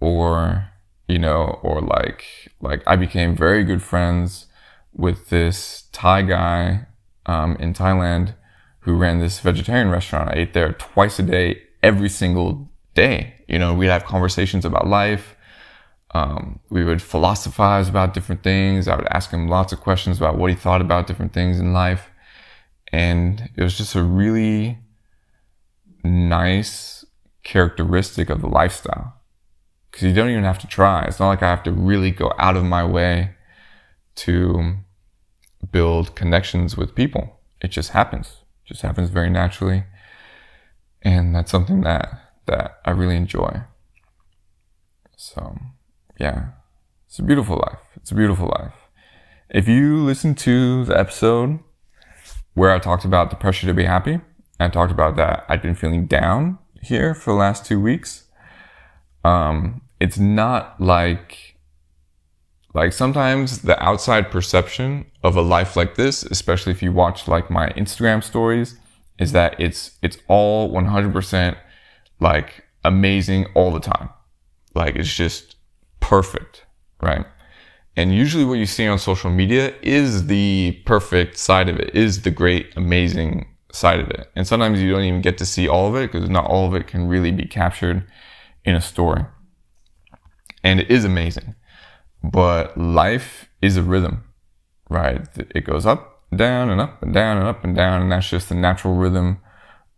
or, 0.00 0.68
you 1.08 1.18
know, 1.18 1.60
or 1.62 1.80
like, 1.80 2.24
like 2.60 2.82
I 2.86 2.96
became 2.96 3.36
very 3.36 3.64
good 3.64 3.82
friends 3.82 4.46
with 4.92 5.28
this 5.28 5.84
Thai 5.92 6.22
guy 6.22 6.86
um, 7.26 7.56
in 7.56 7.72
Thailand 7.72 8.34
who 8.80 8.96
ran 8.96 9.20
this 9.20 9.40
vegetarian 9.40 9.90
restaurant. 9.90 10.30
I 10.30 10.40
ate 10.40 10.54
there 10.54 10.72
twice 10.72 11.18
a 11.18 11.22
day, 11.22 11.62
every 11.82 12.08
single 12.08 12.68
day. 12.94 13.34
You 13.48 13.58
know, 13.58 13.74
we'd 13.74 13.86
have 13.86 14.04
conversations 14.04 14.64
about 14.64 14.86
life. 14.88 15.36
Um, 16.14 16.60
we 16.68 16.84
would 16.84 17.00
philosophize 17.00 17.88
about 17.88 18.12
different 18.12 18.42
things. 18.42 18.88
I 18.88 18.96
would 18.96 19.06
ask 19.10 19.30
him 19.30 19.48
lots 19.48 19.72
of 19.72 19.80
questions 19.80 20.18
about 20.18 20.36
what 20.36 20.50
he 20.50 20.56
thought 20.56 20.80
about 20.80 21.06
different 21.06 21.32
things 21.32 21.58
in 21.58 21.72
life. 21.72 22.10
And 22.92 23.48
it 23.56 23.62
was 23.62 23.78
just 23.78 23.94
a 23.94 24.02
really 24.02 24.78
nice 26.04 27.04
characteristic 27.42 28.30
of 28.30 28.40
the 28.40 28.48
lifestyle. 28.48 29.14
Cause 29.92 30.04
you 30.04 30.14
don't 30.14 30.30
even 30.30 30.44
have 30.44 30.58
to 30.60 30.66
try. 30.66 31.04
It's 31.04 31.20
not 31.20 31.28
like 31.28 31.42
I 31.42 31.50
have 31.50 31.62
to 31.64 31.72
really 31.72 32.10
go 32.10 32.32
out 32.38 32.56
of 32.56 32.64
my 32.64 32.84
way 32.84 33.32
to 34.14 34.76
build 35.70 36.14
connections 36.14 36.76
with 36.76 36.94
people. 36.94 37.40
It 37.60 37.68
just 37.68 37.90
happens. 37.90 38.28
It 38.64 38.68
just 38.68 38.82
happens 38.82 39.10
very 39.10 39.28
naturally. 39.28 39.84
And 41.02 41.34
that's 41.34 41.50
something 41.50 41.82
that, 41.82 42.08
that 42.46 42.78
I 42.84 42.90
really 42.92 43.16
enjoy. 43.16 43.62
So 45.16 45.58
yeah, 46.18 46.46
it's 47.06 47.18
a 47.18 47.22
beautiful 47.22 47.56
life. 47.56 47.80
It's 47.96 48.10
a 48.10 48.14
beautiful 48.14 48.46
life. 48.48 48.72
If 49.50 49.68
you 49.68 50.02
listen 50.02 50.34
to 50.36 50.84
the 50.84 50.98
episode 50.98 51.58
where 52.54 52.70
I 52.70 52.78
talked 52.78 53.04
about 53.04 53.30
the 53.30 53.36
pressure 53.36 53.66
to 53.66 53.74
be 53.74 53.84
happy, 53.84 54.20
I 54.62 54.68
talked 54.68 54.92
about 54.92 55.16
that 55.16 55.44
I've 55.48 55.62
been 55.62 55.74
feeling 55.74 56.06
down 56.06 56.58
here 56.82 57.14
for 57.14 57.32
the 57.32 57.38
last 57.38 57.64
two 57.64 57.80
weeks. 57.80 58.24
Um, 59.24 59.82
it's 60.00 60.18
not 60.18 60.80
like 60.80 61.52
like 62.74 62.92
sometimes 62.92 63.62
the 63.62 63.80
outside 63.82 64.30
perception 64.30 65.06
of 65.22 65.36
a 65.36 65.42
life 65.42 65.76
like 65.76 65.94
this, 65.96 66.22
especially 66.24 66.72
if 66.72 66.82
you 66.82 66.92
watch 66.92 67.28
like 67.28 67.50
my 67.50 67.68
Instagram 67.70 68.24
stories, 68.24 68.76
is 69.18 69.32
that 69.32 69.54
it's, 69.60 69.98
it's 70.02 70.16
all 70.26 70.70
100% 70.70 71.56
like 72.20 72.64
amazing 72.84 73.46
all 73.54 73.70
the 73.70 73.80
time. 73.80 74.08
Like 74.74 74.96
it's 74.96 75.14
just 75.14 75.56
perfect, 76.00 76.64
right? 77.02 77.26
And 77.94 78.14
usually 78.14 78.44
what 78.44 78.54
you 78.54 78.64
see 78.64 78.86
on 78.86 78.98
social 78.98 79.30
media 79.30 79.74
is 79.82 80.26
the 80.26 80.80
perfect 80.86 81.36
side 81.36 81.68
of 81.68 81.78
it, 81.78 81.94
is 81.94 82.22
the 82.22 82.30
great, 82.30 82.72
amazing 82.74 83.46
side 83.72 84.00
of 84.00 84.10
it. 84.10 84.30
And 84.36 84.46
sometimes 84.46 84.80
you 84.80 84.92
don't 84.92 85.04
even 85.04 85.22
get 85.22 85.38
to 85.38 85.46
see 85.46 85.66
all 85.66 85.88
of 85.88 85.96
it 85.96 86.12
because 86.12 86.30
not 86.30 86.46
all 86.46 86.66
of 86.66 86.74
it 86.74 86.86
can 86.86 87.08
really 87.08 87.32
be 87.32 87.46
captured 87.46 88.06
in 88.64 88.74
a 88.74 88.80
story. 88.80 89.24
And 90.62 90.78
it 90.78 90.90
is 90.90 91.04
amazing. 91.04 91.56
But 92.22 92.78
life 92.78 93.48
is 93.60 93.76
a 93.76 93.82
rhythm, 93.82 94.24
right? 94.88 95.26
It 95.36 95.64
goes 95.64 95.86
up, 95.86 96.22
down, 96.34 96.70
and 96.70 96.80
up, 96.80 97.02
and 97.02 97.12
down, 97.12 97.38
and 97.38 97.48
up, 97.48 97.64
and 97.64 97.74
down. 97.74 98.02
And 98.02 98.12
that's 98.12 98.28
just 98.28 98.48
the 98.48 98.54
natural 98.54 98.94
rhythm 98.94 99.40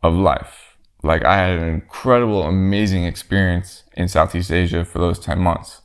of 0.03 0.15
life. 0.15 0.77
like 1.03 1.23
I 1.25 1.37
had 1.37 1.59
an 1.59 1.69
incredible, 1.69 2.45
amazing 2.45 3.05
experience 3.05 3.85
in 3.93 4.09
Southeast 4.09 4.51
Asia 4.51 4.87
for 4.87 4.99
those 4.99 5.19
10 5.19 5.39
months. 5.39 5.83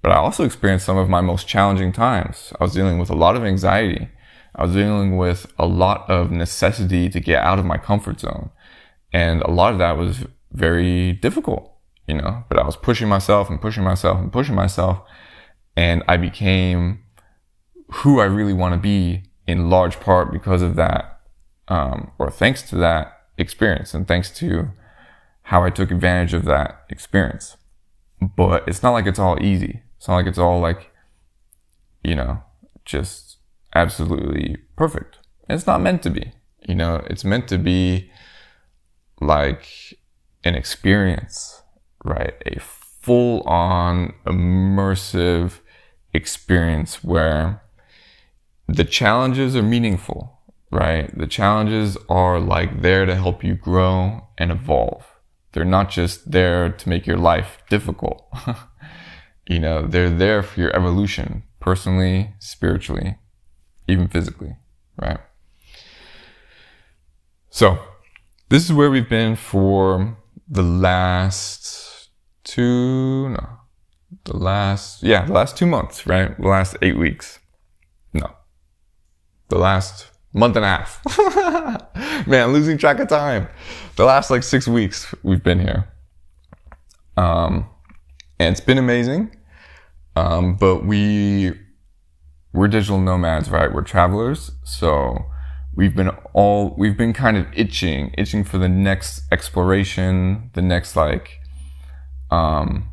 But 0.00 0.12
I 0.12 0.16
also 0.16 0.44
experienced 0.44 0.86
some 0.86 0.96
of 0.96 1.10
my 1.10 1.20
most 1.20 1.46
challenging 1.46 1.92
times. 1.92 2.52
I 2.58 2.64
was 2.64 2.72
dealing 2.72 2.98
with 2.98 3.10
a 3.10 3.14
lot 3.14 3.36
of 3.36 3.44
anxiety. 3.44 4.08
I 4.54 4.64
was 4.64 4.74
dealing 4.74 5.16
with 5.16 5.52
a 5.58 5.66
lot 5.66 6.08
of 6.10 6.30
necessity 6.30 7.08
to 7.08 7.20
get 7.20 7.42
out 7.42 7.58
of 7.58 7.64
my 7.64 7.78
comfort 7.78 8.20
zone. 8.20 8.50
And 9.12 9.42
a 9.42 9.50
lot 9.50 9.72
of 9.72 9.78
that 9.78 9.96
was 9.96 10.26
very 10.52 11.12
difficult, 11.12 11.72
you 12.06 12.14
know, 12.14 12.44
but 12.48 12.58
I 12.58 12.64
was 12.64 12.76
pushing 12.76 13.08
myself 13.08 13.48
and 13.48 13.60
pushing 13.60 13.82
myself 13.82 14.18
and 14.18 14.32
pushing 14.32 14.54
myself. 14.54 15.00
And 15.76 16.02
I 16.06 16.16
became 16.16 17.02
who 17.92 18.20
I 18.20 18.24
really 18.24 18.52
want 18.52 18.74
to 18.74 18.80
be 18.80 19.24
in 19.46 19.70
large 19.70 20.00
part 20.00 20.32
because 20.32 20.62
of 20.62 20.76
that, 20.76 21.20
um, 21.68 22.10
or 22.18 22.30
thanks 22.30 22.62
to 22.70 22.76
that 22.76 23.12
experience 23.38 23.94
and 23.94 24.06
thanks 24.06 24.30
to 24.38 24.70
how 25.42 25.64
I 25.64 25.70
took 25.70 25.90
advantage 25.90 26.34
of 26.34 26.44
that 26.44 26.84
experience. 26.88 27.56
But 28.20 28.64
it's 28.68 28.82
not 28.82 28.90
like 28.90 29.06
it's 29.06 29.18
all 29.18 29.42
easy. 29.42 29.82
It's 29.96 30.08
not 30.08 30.16
like 30.16 30.26
it's 30.26 30.38
all 30.38 30.60
like, 30.60 30.90
you 32.04 32.14
know, 32.14 32.42
just 32.84 33.31
absolutely 33.74 34.56
perfect. 34.76 35.18
It's 35.48 35.66
not 35.66 35.80
meant 35.80 36.02
to 36.02 36.10
be. 36.10 36.32
You 36.68 36.74
know, 36.74 37.04
it's 37.08 37.24
meant 37.24 37.48
to 37.48 37.58
be 37.58 38.10
like 39.20 39.66
an 40.44 40.54
experience, 40.54 41.62
right? 42.04 42.34
A 42.46 42.60
full 42.60 43.42
on 43.42 44.14
immersive 44.26 45.60
experience 46.12 47.02
where 47.02 47.62
the 48.68 48.84
challenges 48.84 49.56
are 49.56 49.62
meaningful, 49.62 50.38
right? 50.70 51.16
The 51.16 51.26
challenges 51.26 51.96
are 52.08 52.38
like 52.38 52.82
there 52.82 53.04
to 53.06 53.14
help 53.14 53.42
you 53.42 53.54
grow 53.54 54.28
and 54.38 54.50
evolve. 54.50 55.04
They're 55.52 55.64
not 55.64 55.90
just 55.90 56.30
there 56.30 56.70
to 56.70 56.88
make 56.88 57.06
your 57.06 57.18
life 57.18 57.58
difficult. 57.68 58.26
you 59.46 59.58
know, 59.58 59.86
they're 59.86 60.10
there 60.10 60.42
for 60.42 60.60
your 60.60 60.74
evolution, 60.74 61.42
personally, 61.60 62.34
spiritually, 62.38 63.18
even 63.88 64.08
physically, 64.08 64.56
right? 65.00 65.18
So, 67.50 67.78
this 68.48 68.64
is 68.64 68.72
where 68.72 68.90
we've 68.90 69.08
been 69.08 69.36
for 69.36 70.16
the 70.48 70.62
last 70.62 72.10
two, 72.44 73.28
no, 73.30 73.46
the 74.24 74.36
last, 74.36 75.02
yeah, 75.02 75.24
the 75.24 75.32
last 75.32 75.56
two 75.56 75.66
months, 75.66 76.06
right? 76.06 76.38
The 76.38 76.48
last 76.48 76.76
eight 76.82 76.96
weeks. 76.96 77.38
No, 78.12 78.30
the 79.48 79.58
last 79.58 80.10
month 80.32 80.56
and 80.56 80.64
a 80.64 80.68
half. 80.68 82.26
Man, 82.26 82.52
losing 82.52 82.78
track 82.78 82.98
of 82.98 83.08
time. 83.08 83.48
The 83.96 84.04
last 84.04 84.30
like 84.30 84.42
six 84.42 84.66
weeks 84.66 85.14
we've 85.22 85.42
been 85.42 85.60
here. 85.60 85.88
Um, 87.16 87.68
and 88.38 88.52
it's 88.52 88.60
been 88.60 88.78
amazing. 88.78 89.34
Um, 90.16 90.56
but 90.56 90.84
we, 90.84 91.52
we're 92.52 92.68
digital 92.68 92.98
nomads, 92.98 93.50
right? 93.50 93.72
We're 93.72 93.82
travelers. 93.82 94.52
So 94.64 95.26
we've 95.74 95.96
been 95.96 96.10
all 96.32 96.74
we've 96.76 96.96
been 96.96 97.12
kind 97.12 97.36
of 97.36 97.46
itching 97.54 98.14
itching 98.18 98.44
for 98.44 98.58
the 98.58 98.68
next 98.68 99.22
exploration 99.32 100.50
the 100.54 100.62
next 100.62 100.96
like 100.96 101.40
um 102.30 102.92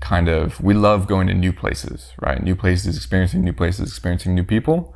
kind 0.00 0.28
of 0.28 0.60
we 0.60 0.74
love 0.74 1.08
going 1.08 1.26
to 1.26 1.34
new 1.34 1.52
places 1.52 2.12
right 2.20 2.42
new 2.42 2.54
places 2.54 2.96
experiencing 2.96 3.42
new 3.42 3.52
places 3.52 3.88
experiencing 3.88 4.34
new 4.34 4.44
people 4.44 4.94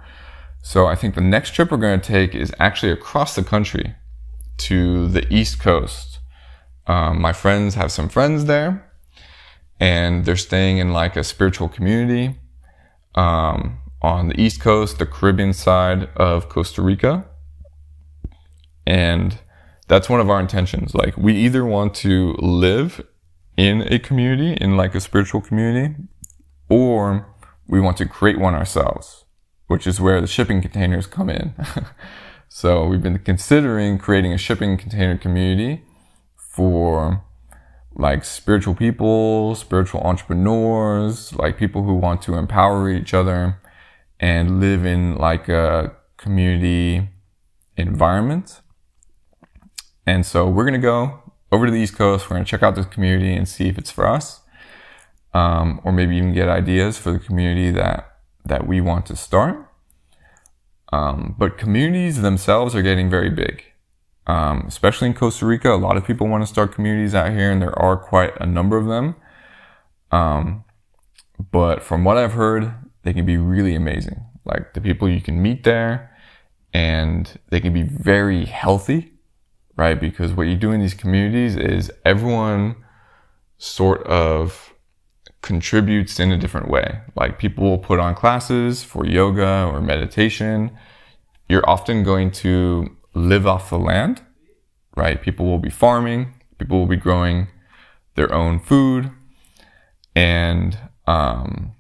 so 0.63 0.87
i 0.87 0.95
think 0.95 1.15
the 1.15 1.21
next 1.21 1.51
trip 1.51 1.71
we're 1.71 1.77
going 1.77 2.01
to 2.01 2.07
take 2.07 2.35
is 2.35 2.55
actually 2.61 2.93
across 2.93 3.35
the 3.35 3.43
country 3.43 3.95
to 4.57 5.09
the 5.09 5.27
east 5.33 5.59
coast 5.59 6.21
um, 6.87 7.21
my 7.21 7.33
friends 7.33 7.75
have 7.75 7.91
some 7.91 8.09
friends 8.09 8.45
there 8.45 8.89
and 9.81 10.25
they're 10.25 10.37
staying 10.37 10.79
in 10.79 10.93
like 10.93 11.17
a 11.17 11.25
spiritual 11.25 11.69
community 11.69 12.39
um, 13.15 13.79
on 14.01 14.29
the 14.29 14.41
East 14.41 14.61
Coast, 14.61 14.99
the 14.99 15.07
Caribbean 15.07 15.53
side 15.53 16.09
of 16.17 16.49
Costa 16.49 16.83
Rica. 16.83 17.27
And 18.87 19.39
that's 19.89 20.09
one 20.09 20.21
of 20.21 20.31
our 20.31 20.41
intentions. 20.41 20.95
Like, 20.95 21.17
we 21.17 21.35
either 21.35 21.65
want 21.65 21.95
to 21.97 22.35
live 22.39 23.05
in 23.57 23.83
a 23.83 23.99
community, 23.99 24.55
in 24.61 24.77
like 24.77 24.95
a 24.95 25.01
spiritual 25.01 25.41
community, 25.41 25.95
or 26.69 27.27
we 27.67 27.81
want 27.81 27.97
to 27.99 28.07
create 28.07 28.39
one 28.39 28.55
ourselves, 28.55 29.25
which 29.67 29.87
is 29.87 30.01
where 30.01 30.21
the 30.21 30.27
shipping 30.27 30.61
containers 30.61 31.07
come 31.07 31.31
in. 31.31 31.55
so 32.49 32.87
we've 32.87 33.03
been 33.03 33.19
considering 33.19 33.99
creating 33.99 34.33
a 34.33 34.39
shipping 34.39 34.77
container 34.77 35.17
community 35.17 35.83
for 36.37 37.25
like 37.95 38.25
spiritual 38.25 38.75
people, 38.75 39.55
spiritual 39.55 40.01
entrepreneurs, 40.01 41.33
like 41.35 41.59
people 41.59 41.83
who 41.85 41.95
want 41.95 42.23
to 42.23 42.35
empower 42.35 42.89
each 42.89 43.13
other 43.13 43.59
and 44.19 44.61
live 44.61 44.87
in 44.87 45.17
like 45.17 45.49
a 45.49 45.95
community 46.17 47.09
environment. 47.77 48.61
And 50.07 50.25
so 50.25 50.49
we're 50.49 50.65
going 50.65 50.81
to 50.81 50.81
go 50.81 51.23
over 51.51 51.67
to 51.67 51.73
the 51.73 51.79
East 51.79 51.97
Coast. 51.97 52.29
We're 52.29 52.37
going 52.37 52.45
to 52.45 52.51
check 52.51 52.63
out 52.63 52.75
this 52.75 52.87
community 52.87 53.35
and 53.35 53.49
see 53.49 53.69
if 53.69 53.79
it's 53.79 53.91
for 53.91 54.07
us. 54.07 54.41
Um, 55.35 55.81
or 55.83 55.93
maybe 55.93 56.17
even 56.17 56.35
get 56.35 56.49
ideas 56.49 56.99
for 56.99 57.11
the 57.11 57.19
community 57.19 57.71
that, 57.71 58.19
that 58.45 58.67
we 58.67 58.81
want 58.81 59.07
to 59.07 59.17
start. 59.17 59.67
Um, 60.93 61.35
but 61.39 61.57
communities 61.57 62.21
themselves 62.21 62.75
are 62.75 62.83
getting 62.83 63.09
very 63.09 63.31
big. 63.31 63.65
Um, 64.27 64.65
especially 64.69 65.09
in 65.09 65.15
Costa 65.15 65.47
Rica, 65.47 65.73
a 65.73 65.77
lot 65.77 65.97
of 65.97 66.07
people 66.07 66.29
want 66.29 66.43
to 66.43 66.47
start 66.47 66.73
communities 66.73 67.15
out 67.15 67.33
here, 67.33 67.51
and 67.51 67.61
there 67.61 67.77
are 67.79 67.97
quite 67.97 68.33
a 68.41 68.47
number 68.47 68.77
of 68.77 68.87
them. 68.87 69.17
Um, 70.13 70.65
but 71.51 71.83
from 71.83 72.05
what 72.05 72.19
I've 72.19 72.35
heard, 72.35 72.73
they 73.03 73.13
can 73.13 73.27
be 73.27 73.37
really 73.37 73.75
amazing. 73.75 74.25
Like 74.45 74.75
the 74.75 74.81
people 74.81 75.09
you 75.09 75.21
can 75.21 75.43
meet 75.43 75.65
there 75.65 76.15
and 76.73 77.39
they 77.51 77.61
can 77.61 77.73
be 77.73 77.83
very 77.83 78.45
healthy, 78.45 79.13
right? 79.77 80.01
Because 80.01 80.33
what 80.33 80.47
you 80.47 80.57
do 80.57 80.73
in 80.73 80.81
these 80.81 80.95
communities 80.95 81.57
is 81.57 81.91
everyone 82.05 82.77
sort 83.59 84.03
of 84.05 84.75
contributes 85.43 86.21
in 86.21 86.33
a 86.33 86.39
different 86.39 86.69
way. 86.69 87.01
Like 87.17 87.39
people 87.39 87.65
will 87.65 87.79
put 87.79 87.99
on 87.99 88.15
classes 88.15 88.83
for 88.83 89.05
yoga 89.05 89.65
or 89.65 89.81
meditation. 89.81 90.77
You're 91.49 91.69
often 91.69 92.05
going 92.05 92.31
to 92.33 92.97
live 93.15 93.47
off 93.47 93.71
the 93.71 93.79
land, 93.79 94.23
right? 94.97 95.21
People 95.21 95.47
will 95.47 95.59
be 95.59 95.71
farming. 95.71 96.35
People 96.59 96.79
will 96.79 96.87
be 96.87 96.97
growing 96.97 97.49
their 98.15 98.33
own 98.33 98.59
food. 98.59 99.11
And, 100.15 100.79
um, 101.07 101.75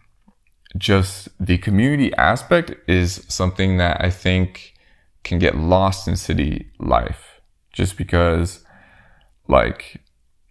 just 0.76 1.28
the 1.38 1.58
community 1.58 2.14
aspect 2.14 2.74
is 2.88 3.24
something 3.28 3.76
that 3.76 4.02
I 4.02 4.10
think 4.10 4.74
can 5.22 5.38
get 5.38 5.56
lost 5.56 6.08
in 6.08 6.16
city 6.16 6.70
life 6.78 7.40
just 7.72 7.96
because 7.96 8.64
like 9.48 10.00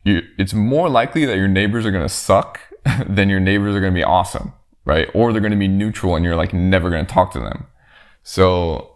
you, 0.03 0.21
it's 0.37 0.53
more 0.53 0.89
likely 0.89 1.25
that 1.25 1.37
your 1.37 1.47
neighbors 1.47 1.85
are 1.85 1.91
going 1.91 2.05
to 2.05 2.13
suck 2.13 2.59
than 3.07 3.29
your 3.29 3.39
neighbors 3.39 3.75
are 3.75 3.79
going 3.79 3.93
to 3.93 3.97
be 3.97 4.03
awesome, 4.03 4.53
right? 4.85 5.09
Or 5.13 5.31
they're 5.31 5.41
going 5.41 5.51
to 5.51 5.57
be 5.57 5.67
neutral 5.67 6.15
and 6.15 6.25
you're 6.25 6.35
like 6.35 6.53
never 6.53 6.89
going 6.89 7.05
to 7.05 7.13
talk 7.13 7.31
to 7.33 7.39
them. 7.39 7.67
So 8.23 8.90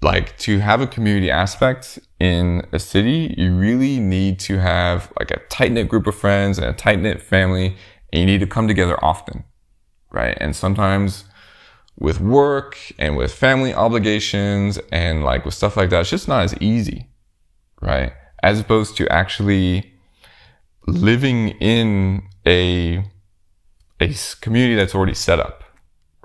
like 0.00 0.36
to 0.38 0.58
have 0.60 0.80
a 0.80 0.86
community 0.86 1.30
aspect 1.30 1.98
in 2.20 2.66
a 2.72 2.78
city, 2.78 3.34
you 3.36 3.54
really 3.54 3.98
need 3.98 4.38
to 4.40 4.58
have 4.58 5.12
like 5.18 5.30
a 5.30 5.40
tight 5.48 5.72
knit 5.72 5.88
group 5.88 6.06
of 6.06 6.14
friends 6.14 6.58
and 6.58 6.66
a 6.66 6.72
tight 6.72 7.00
knit 7.00 7.20
family 7.20 7.76
and 8.12 8.20
you 8.20 8.26
need 8.26 8.40
to 8.40 8.46
come 8.46 8.68
together 8.68 9.02
often 9.04 9.44
right? 10.10 10.36
And 10.40 10.54
sometimes 10.54 11.24
with 11.98 12.20
work 12.20 12.78
and 12.98 13.16
with 13.16 13.32
family 13.32 13.74
obligations 13.74 14.78
and 14.92 15.24
like 15.24 15.44
with 15.44 15.54
stuff 15.54 15.76
like 15.76 15.90
that, 15.90 16.00
it's 16.00 16.10
just 16.10 16.28
not 16.28 16.44
as 16.44 16.54
easy, 16.60 17.08
right? 17.80 18.12
As 18.42 18.60
opposed 18.60 18.96
to 18.98 19.08
actually 19.12 19.92
living 20.86 21.50
in 21.60 22.22
a, 22.46 23.04
a 24.00 24.14
community 24.40 24.76
that's 24.76 24.94
already 24.94 25.14
set 25.14 25.40
up, 25.40 25.64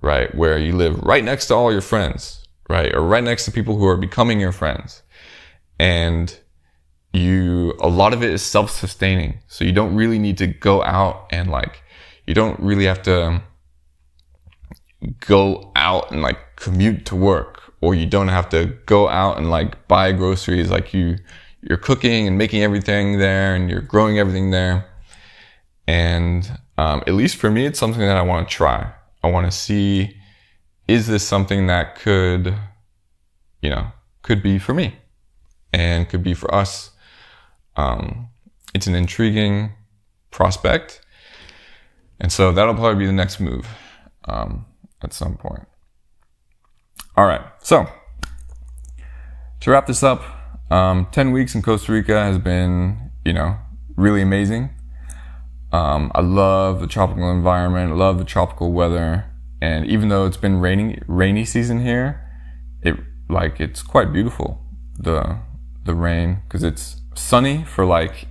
right? 0.01 0.33
Where 0.35 0.57
you 0.57 0.75
live 0.75 0.99
right 0.99 1.23
next 1.23 1.47
to 1.47 1.55
all 1.55 1.71
your 1.71 1.81
friends, 1.81 2.42
right? 2.73 2.93
Or 2.93 3.01
right 3.01 3.23
next 3.23 3.45
to 3.45 3.51
people 3.51 3.77
who 3.77 3.87
are 3.87 3.97
becoming 3.97 4.39
your 4.39 4.51
friends. 4.51 5.03
And 5.79 6.37
you, 7.13 7.73
a 7.79 7.87
lot 7.87 8.13
of 8.13 8.23
it 8.23 8.31
is 8.31 8.41
self-sustaining. 8.41 9.39
So 9.47 9.63
you 9.63 9.71
don't 9.71 9.95
really 9.95 10.19
need 10.19 10.37
to 10.39 10.47
go 10.47 10.83
out 10.83 11.27
and 11.31 11.49
like, 11.49 11.83
you 12.27 12.33
don't 12.33 12.59
really 12.59 12.85
have 12.85 13.01
to, 13.03 13.41
go 15.19 15.71
out 15.75 16.11
and 16.11 16.21
like 16.21 16.37
commute 16.55 17.05
to 17.07 17.15
work 17.15 17.73
or 17.81 17.93
you 17.95 18.05
don't 18.05 18.29
have 18.29 18.49
to 18.49 18.65
go 18.85 19.09
out 19.09 19.37
and 19.37 19.49
like 19.49 19.87
buy 19.87 20.11
groceries 20.11 20.69
like 20.69 20.93
you 20.93 21.17
you're 21.61 21.77
cooking 21.77 22.27
and 22.27 22.37
making 22.37 22.61
everything 22.61 23.19
there 23.19 23.55
and 23.55 23.69
you're 23.69 23.81
growing 23.81 24.19
everything 24.19 24.51
there 24.51 24.85
and 25.87 26.57
um, 26.77 27.03
at 27.07 27.13
least 27.13 27.35
for 27.35 27.51
me 27.51 27.65
it's 27.65 27.79
something 27.79 28.01
that 28.01 28.17
i 28.17 28.21
want 28.21 28.47
to 28.47 28.55
try 28.55 28.91
i 29.23 29.29
want 29.29 29.45
to 29.45 29.51
see 29.51 30.15
is 30.93 31.07
this 31.07 31.27
something 31.27 31.67
that 31.67 31.95
could 31.95 32.55
you 33.61 33.69
know 33.69 33.87
could 34.21 34.41
be 34.41 34.59
for 34.59 34.73
me 34.73 34.87
and 35.71 36.07
could 36.09 36.23
be 36.23 36.33
for 36.33 36.53
us 36.53 36.91
Um, 37.75 38.29
it's 38.73 38.87
an 38.87 38.95
intriguing 38.95 39.73
prospect. 40.31 41.01
And 42.19 42.31
so 42.31 42.51
that'll 42.51 42.75
probably 42.75 42.99
be 42.99 43.05
the 43.05 43.11
next 43.11 43.39
move 43.39 43.67
um, 44.25 44.65
at 45.01 45.13
some 45.13 45.35
point. 45.37 45.67
All 47.15 47.25
right. 47.25 47.41
So 47.59 47.87
to 49.61 49.71
wrap 49.71 49.87
this 49.87 50.03
up, 50.03 50.23
um, 50.71 51.07
10 51.11 51.31
weeks 51.31 51.55
in 51.55 51.61
Costa 51.61 51.91
Rica 51.91 52.19
has 52.19 52.37
been, 52.37 53.11
you 53.25 53.33
know, 53.33 53.57
really 53.95 54.21
amazing. 54.21 54.69
Um, 55.71 56.11
I 56.15 56.21
love 56.21 56.81
the 56.81 56.87
tropical 56.87 57.31
environment. 57.31 57.91
I 57.91 57.95
love 57.95 58.17
the 58.17 58.25
tropical 58.25 58.71
weather. 58.71 59.25
And 59.63 59.85
even 59.85 60.09
though 60.09 60.25
it's 60.25 60.35
been 60.35 60.59
rainy, 60.59 60.99
rainy 61.07 61.45
season 61.45 61.79
here, 61.79 62.19
it 62.81 62.97
like 63.29 63.61
it's 63.61 63.81
quite 63.81 64.11
beautiful. 64.11 64.61
The 64.99 65.39
the 65.85 65.95
rain 65.95 66.39
because 66.43 66.63
it's 66.63 66.99
sunny 67.15 67.63
for 67.63 67.85
like 67.85 68.27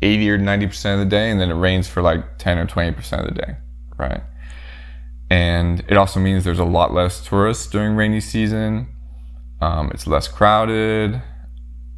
80 0.00 0.30
or 0.30 0.38
90 0.38 0.66
percent 0.68 1.00
of 1.00 1.04
the 1.04 1.10
day, 1.10 1.28
and 1.28 1.40
then 1.40 1.50
it 1.50 1.54
rains 1.54 1.88
for 1.88 2.02
like 2.02 2.38
10 2.38 2.58
or 2.58 2.66
20 2.66 2.92
percent 2.92 3.22
of 3.26 3.34
the 3.34 3.42
day, 3.42 3.56
right? 3.98 4.22
And 5.28 5.80
it 5.88 5.96
also 5.96 6.20
means 6.20 6.44
there's 6.44 6.60
a 6.60 6.64
lot 6.64 6.94
less 6.94 7.20
tourists 7.26 7.66
during 7.66 7.96
rainy 7.96 8.20
season. 8.20 8.86
Um, 9.60 9.90
it's 9.92 10.06
less 10.06 10.28
crowded, 10.28 11.20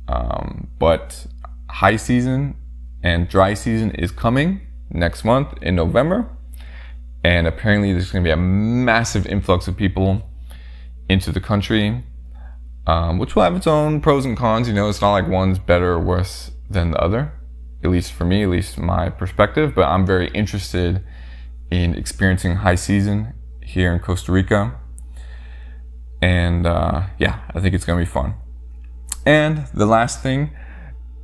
um, 0.09 0.69
but 0.79 1.27
high 1.69 1.97
season 1.97 2.57
and 3.03 3.29
dry 3.29 3.53
season 3.53 3.91
is 3.91 4.13
coming 4.13 4.63
next 4.91 5.27
month 5.27 5.53
in 5.61 5.77
November. 5.77 6.38
And 7.25 7.47
apparently, 7.47 7.93
there's 7.93 8.13
going 8.13 8.25
to 8.25 8.29
be 8.29 8.33
a 8.33 8.37
massive 8.37 9.27
influx 9.27 9.67
of 9.69 9.77
people 9.77 10.23
into 11.09 11.33
the 11.33 11.41
country, 11.41 12.05
um, 12.87 13.19
which 13.19 13.35
will 13.35 13.43
have 13.43 13.57
its 13.57 13.67
own 13.67 14.01
pros 14.01 14.25
and 14.25 14.37
cons. 14.37 14.69
You 14.69 14.75
know, 14.75 14.89
it's 14.89 15.01
not 15.01 15.13
like 15.13 15.29
one's 15.29 15.59
better 15.59 15.93
or 15.93 16.01
worse 16.01 16.53
than 16.71 16.91
the 16.93 16.99
other, 16.99 17.33
at 17.83 17.91
least 17.91 18.13
for 18.13 18.25
me, 18.25 18.43
at 18.45 18.51
least 18.51 18.79
my 18.79 19.09
perspective. 19.11 19.75
But 19.75 19.89
I'm 19.89 20.07
very 20.07 20.29
interested 20.29 21.05
in 21.71 21.95
experiencing 21.95 22.57
high 22.57 22.77
season 22.77 23.35
here 23.63 23.93
in 23.93 24.01
Costa 24.01 24.33
Rica. 24.33 24.79
And 26.23 26.67
uh, 26.67 27.07
yeah, 27.19 27.41
I 27.55 27.61
think 27.61 27.75
it's 27.75 27.85
going 27.85 27.99
to 27.99 28.05
be 28.05 28.11
fun. 28.11 28.35
And 29.27 29.67
the 29.75 29.87
last 29.87 30.23
thing, 30.23 30.51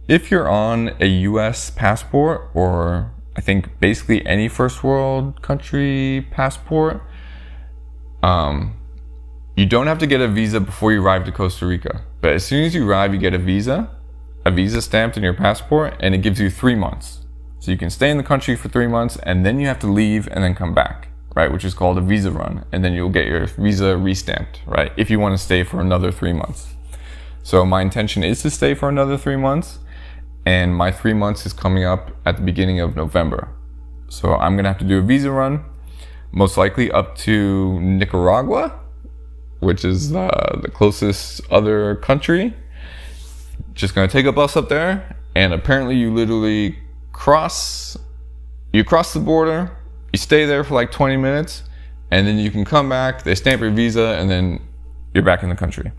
if 0.08 0.30
you're 0.30 0.48
on 0.48 0.94
a 1.00 1.06
US 1.06 1.70
passport 1.70 2.50
or 2.52 3.13
I 3.36 3.40
think 3.40 3.80
basically 3.80 4.24
any 4.26 4.48
first 4.48 4.84
world 4.84 5.42
country 5.42 6.26
passport, 6.30 7.02
um, 8.22 8.74
you 9.56 9.66
don't 9.66 9.86
have 9.86 9.98
to 9.98 10.06
get 10.06 10.20
a 10.20 10.28
visa 10.28 10.60
before 10.60 10.92
you 10.92 11.02
arrive 11.02 11.24
to 11.24 11.32
Costa 11.32 11.66
Rica. 11.66 12.02
But 12.20 12.32
as 12.32 12.44
soon 12.44 12.64
as 12.64 12.74
you 12.74 12.88
arrive, 12.88 13.12
you 13.12 13.20
get 13.20 13.34
a 13.34 13.38
visa, 13.38 13.90
a 14.44 14.50
visa 14.50 14.80
stamped 14.82 15.16
in 15.16 15.22
your 15.22 15.34
passport, 15.34 15.94
and 16.00 16.14
it 16.14 16.18
gives 16.18 16.40
you 16.40 16.50
three 16.50 16.74
months. 16.74 17.24
So 17.58 17.70
you 17.70 17.78
can 17.78 17.90
stay 17.90 18.10
in 18.10 18.16
the 18.16 18.24
country 18.24 18.56
for 18.56 18.68
three 18.68 18.86
months, 18.86 19.16
and 19.22 19.44
then 19.44 19.58
you 19.58 19.66
have 19.66 19.78
to 19.80 19.86
leave 19.86 20.28
and 20.28 20.42
then 20.42 20.54
come 20.54 20.74
back, 20.74 21.08
right? 21.34 21.52
Which 21.52 21.64
is 21.64 21.74
called 21.74 21.98
a 21.98 22.00
visa 22.00 22.30
run. 22.30 22.64
And 22.72 22.84
then 22.84 22.92
you'll 22.94 23.10
get 23.10 23.26
your 23.26 23.46
visa 23.46 23.94
restamped, 23.94 24.58
right? 24.66 24.92
If 24.96 25.10
you 25.10 25.18
want 25.18 25.36
to 25.36 25.42
stay 25.42 25.64
for 25.64 25.80
another 25.80 26.12
three 26.12 26.32
months. 26.32 26.74
So 27.42 27.64
my 27.64 27.82
intention 27.82 28.24
is 28.24 28.42
to 28.42 28.50
stay 28.50 28.74
for 28.74 28.88
another 28.88 29.18
three 29.18 29.36
months 29.36 29.78
and 30.46 30.74
my 30.74 30.90
three 30.90 31.14
months 31.14 31.46
is 31.46 31.52
coming 31.52 31.84
up 31.84 32.10
at 32.26 32.36
the 32.36 32.42
beginning 32.42 32.80
of 32.80 32.96
November. 32.96 33.48
So 34.08 34.34
I'm 34.34 34.56
gonna 34.56 34.68
have 34.68 34.78
to 34.78 34.84
do 34.84 34.98
a 34.98 35.02
visa 35.02 35.30
run, 35.30 35.64
most 36.32 36.56
likely 36.56 36.90
up 36.90 37.16
to 37.18 37.80
Nicaragua, 37.80 38.78
which 39.60 39.84
is 39.84 40.14
uh, 40.14 40.60
the 40.62 40.70
closest 40.70 41.40
other 41.50 41.96
country. 41.96 42.54
Just 43.72 43.94
gonna 43.94 44.08
take 44.08 44.26
a 44.26 44.32
bus 44.32 44.56
up 44.56 44.68
there, 44.68 45.16
and 45.34 45.52
apparently 45.52 45.96
you 45.96 46.12
literally 46.12 46.78
cross, 47.12 47.96
you 48.72 48.84
cross 48.84 49.14
the 49.14 49.20
border, 49.20 49.76
you 50.12 50.18
stay 50.18 50.44
there 50.44 50.62
for 50.62 50.74
like 50.74 50.90
20 50.90 51.16
minutes, 51.16 51.62
and 52.10 52.26
then 52.26 52.38
you 52.38 52.50
can 52.50 52.64
come 52.64 52.88
back. 52.88 53.22
They 53.22 53.34
stamp 53.34 53.62
your 53.62 53.70
visa, 53.70 54.16
and 54.18 54.28
then 54.30 54.60
you're 55.14 55.24
back 55.24 55.42
in 55.42 55.48
the 55.48 55.56
country. 55.56 55.90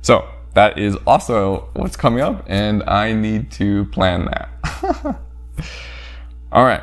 So 0.00 0.28
that 0.54 0.78
is 0.78 0.96
also 1.06 1.68
what's 1.74 1.96
coming 1.96 2.20
up, 2.20 2.44
and 2.46 2.82
I 2.84 3.12
need 3.12 3.50
to 3.52 3.84
plan 3.86 4.26
that. 4.26 4.48
All 6.52 6.64
right. 6.64 6.82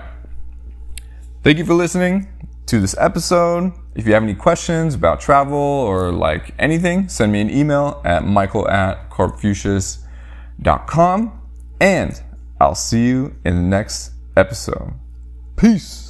Thank 1.44 1.58
you 1.58 1.66
for 1.66 1.74
listening 1.74 2.28
to 2.66 2.80
this 2.80 2.96
episode. 2.98 3.74
If 3.96 4.08
you 4.08 4.14
have 4.14 4.24
any 4.24 4.36
questions 4.36 4.96
about 4.96 5.20
travel 5.20 5.58
or 5.58 6.12
like 6.12 6.54
anything, 6.60 7.10
send 7.10 7.32
me 7.32 7.42
an 7.42 7.50
email 7.50 8.00
at 8.04 8.24
michael 8.26 8.70
at 8.70 9.10
karpfucius.com, 9.10 11.42
and 11.80 12.22
I'll 12.60 12.76
see 12.76 13.06
you 13.06 13.36
in 13.46 13.56
the 13.56 13.62
next 13.62 14.12
episode. 14.36 14.94
Peace. 15.56 16.09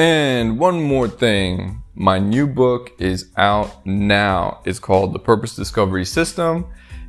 And 0.00 0.58
one 0.58 0.80
more 0.80 1.08
thing. 1.08 1.82
My 1.94 2.18
new 2.18 2.46
book 2.46 2.92
is 2.98 3.28
out 3.36 3.84
now. 3.84 4.62
It's 4.64 4.78
called 4.78 5.12
The 5.12 5.18
Purpose 5.18 5.54
Discovery 5.54 6.06
System. 6.06 6.64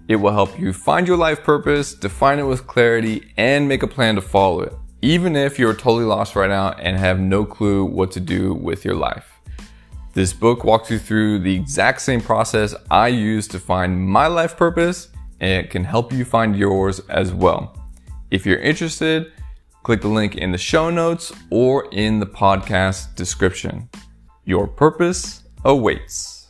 It 0.09 0.17
will 0.17 0.33
help 0.33 0.59
you 0.59 0.73
find 0.73 1.07
your 1.07 1.15
life 1.15 1.41
purpose, 1.41 1.93
define 1.93 2.37
it 2.37 2.43
with 2.43 2.67
clarity, 2.67 3.31
and 3.37 3.65
make 3.65 3.81
a 3.81 3.87
plan 3.87 4.15
to 4.15 4.21
follow 4.21 4.59
it. 4.63 4.73
Even 5.01 5.37
if 5.37 5.57
you're 5.57 5.73
totally 5.73 6.03
lost 6.03 6.35
right 6.35 6.49
now 6.49 6.73
and 6.73 6.97
have 6.97 7.17
no 7.17 7.45
clue 7.45 7.85
what 7.85 8.11
to 8.11 8.19
do 8.19 8.53
with 8.55 8.83
your 8.83 8.95
life. 8.95 9.39
This 10.13 10.33
book 10.33 10.65
walks 10.65 10.91
you 10.91 10.99
through 10.99 11.39
the 11.39 11.55
exact 11.55 12.01
same 12.01 12.19
process 12.19 12.75
I 12.91 13.07
use 13.07 13.47
to 13.47 13.59
find 13.59 14.05
my 14.05 14.27
life 14.27 14.57
purpose, 14.57 15.07
and 15.39 15.65
it 15.65 15.69
can 15.69 15.85
help 15.85 16.11
you 16.11 16.25
find 16.25 16.57
yours 16.57 16.99
as 17.07 17.31
well. 17.31 17.73
If 18.31 18.45
you're 18.45 18.59
interested, 18.59 19.31
Click 19.83 20.01
the 20.01 20.07
link 20.07 20.35
in 20.35 20.51
the 20.51 20.57
show 20.57 20.91
notes 20.91 21.33
or 21.49 21.87
in 21.91 22.19
the 22.19 22.25
podcast 22.25 23.15
description. 23.15 23.89
Your 24.45 24.67
purpose 24.67 25.43
awaits. 25.65 26.40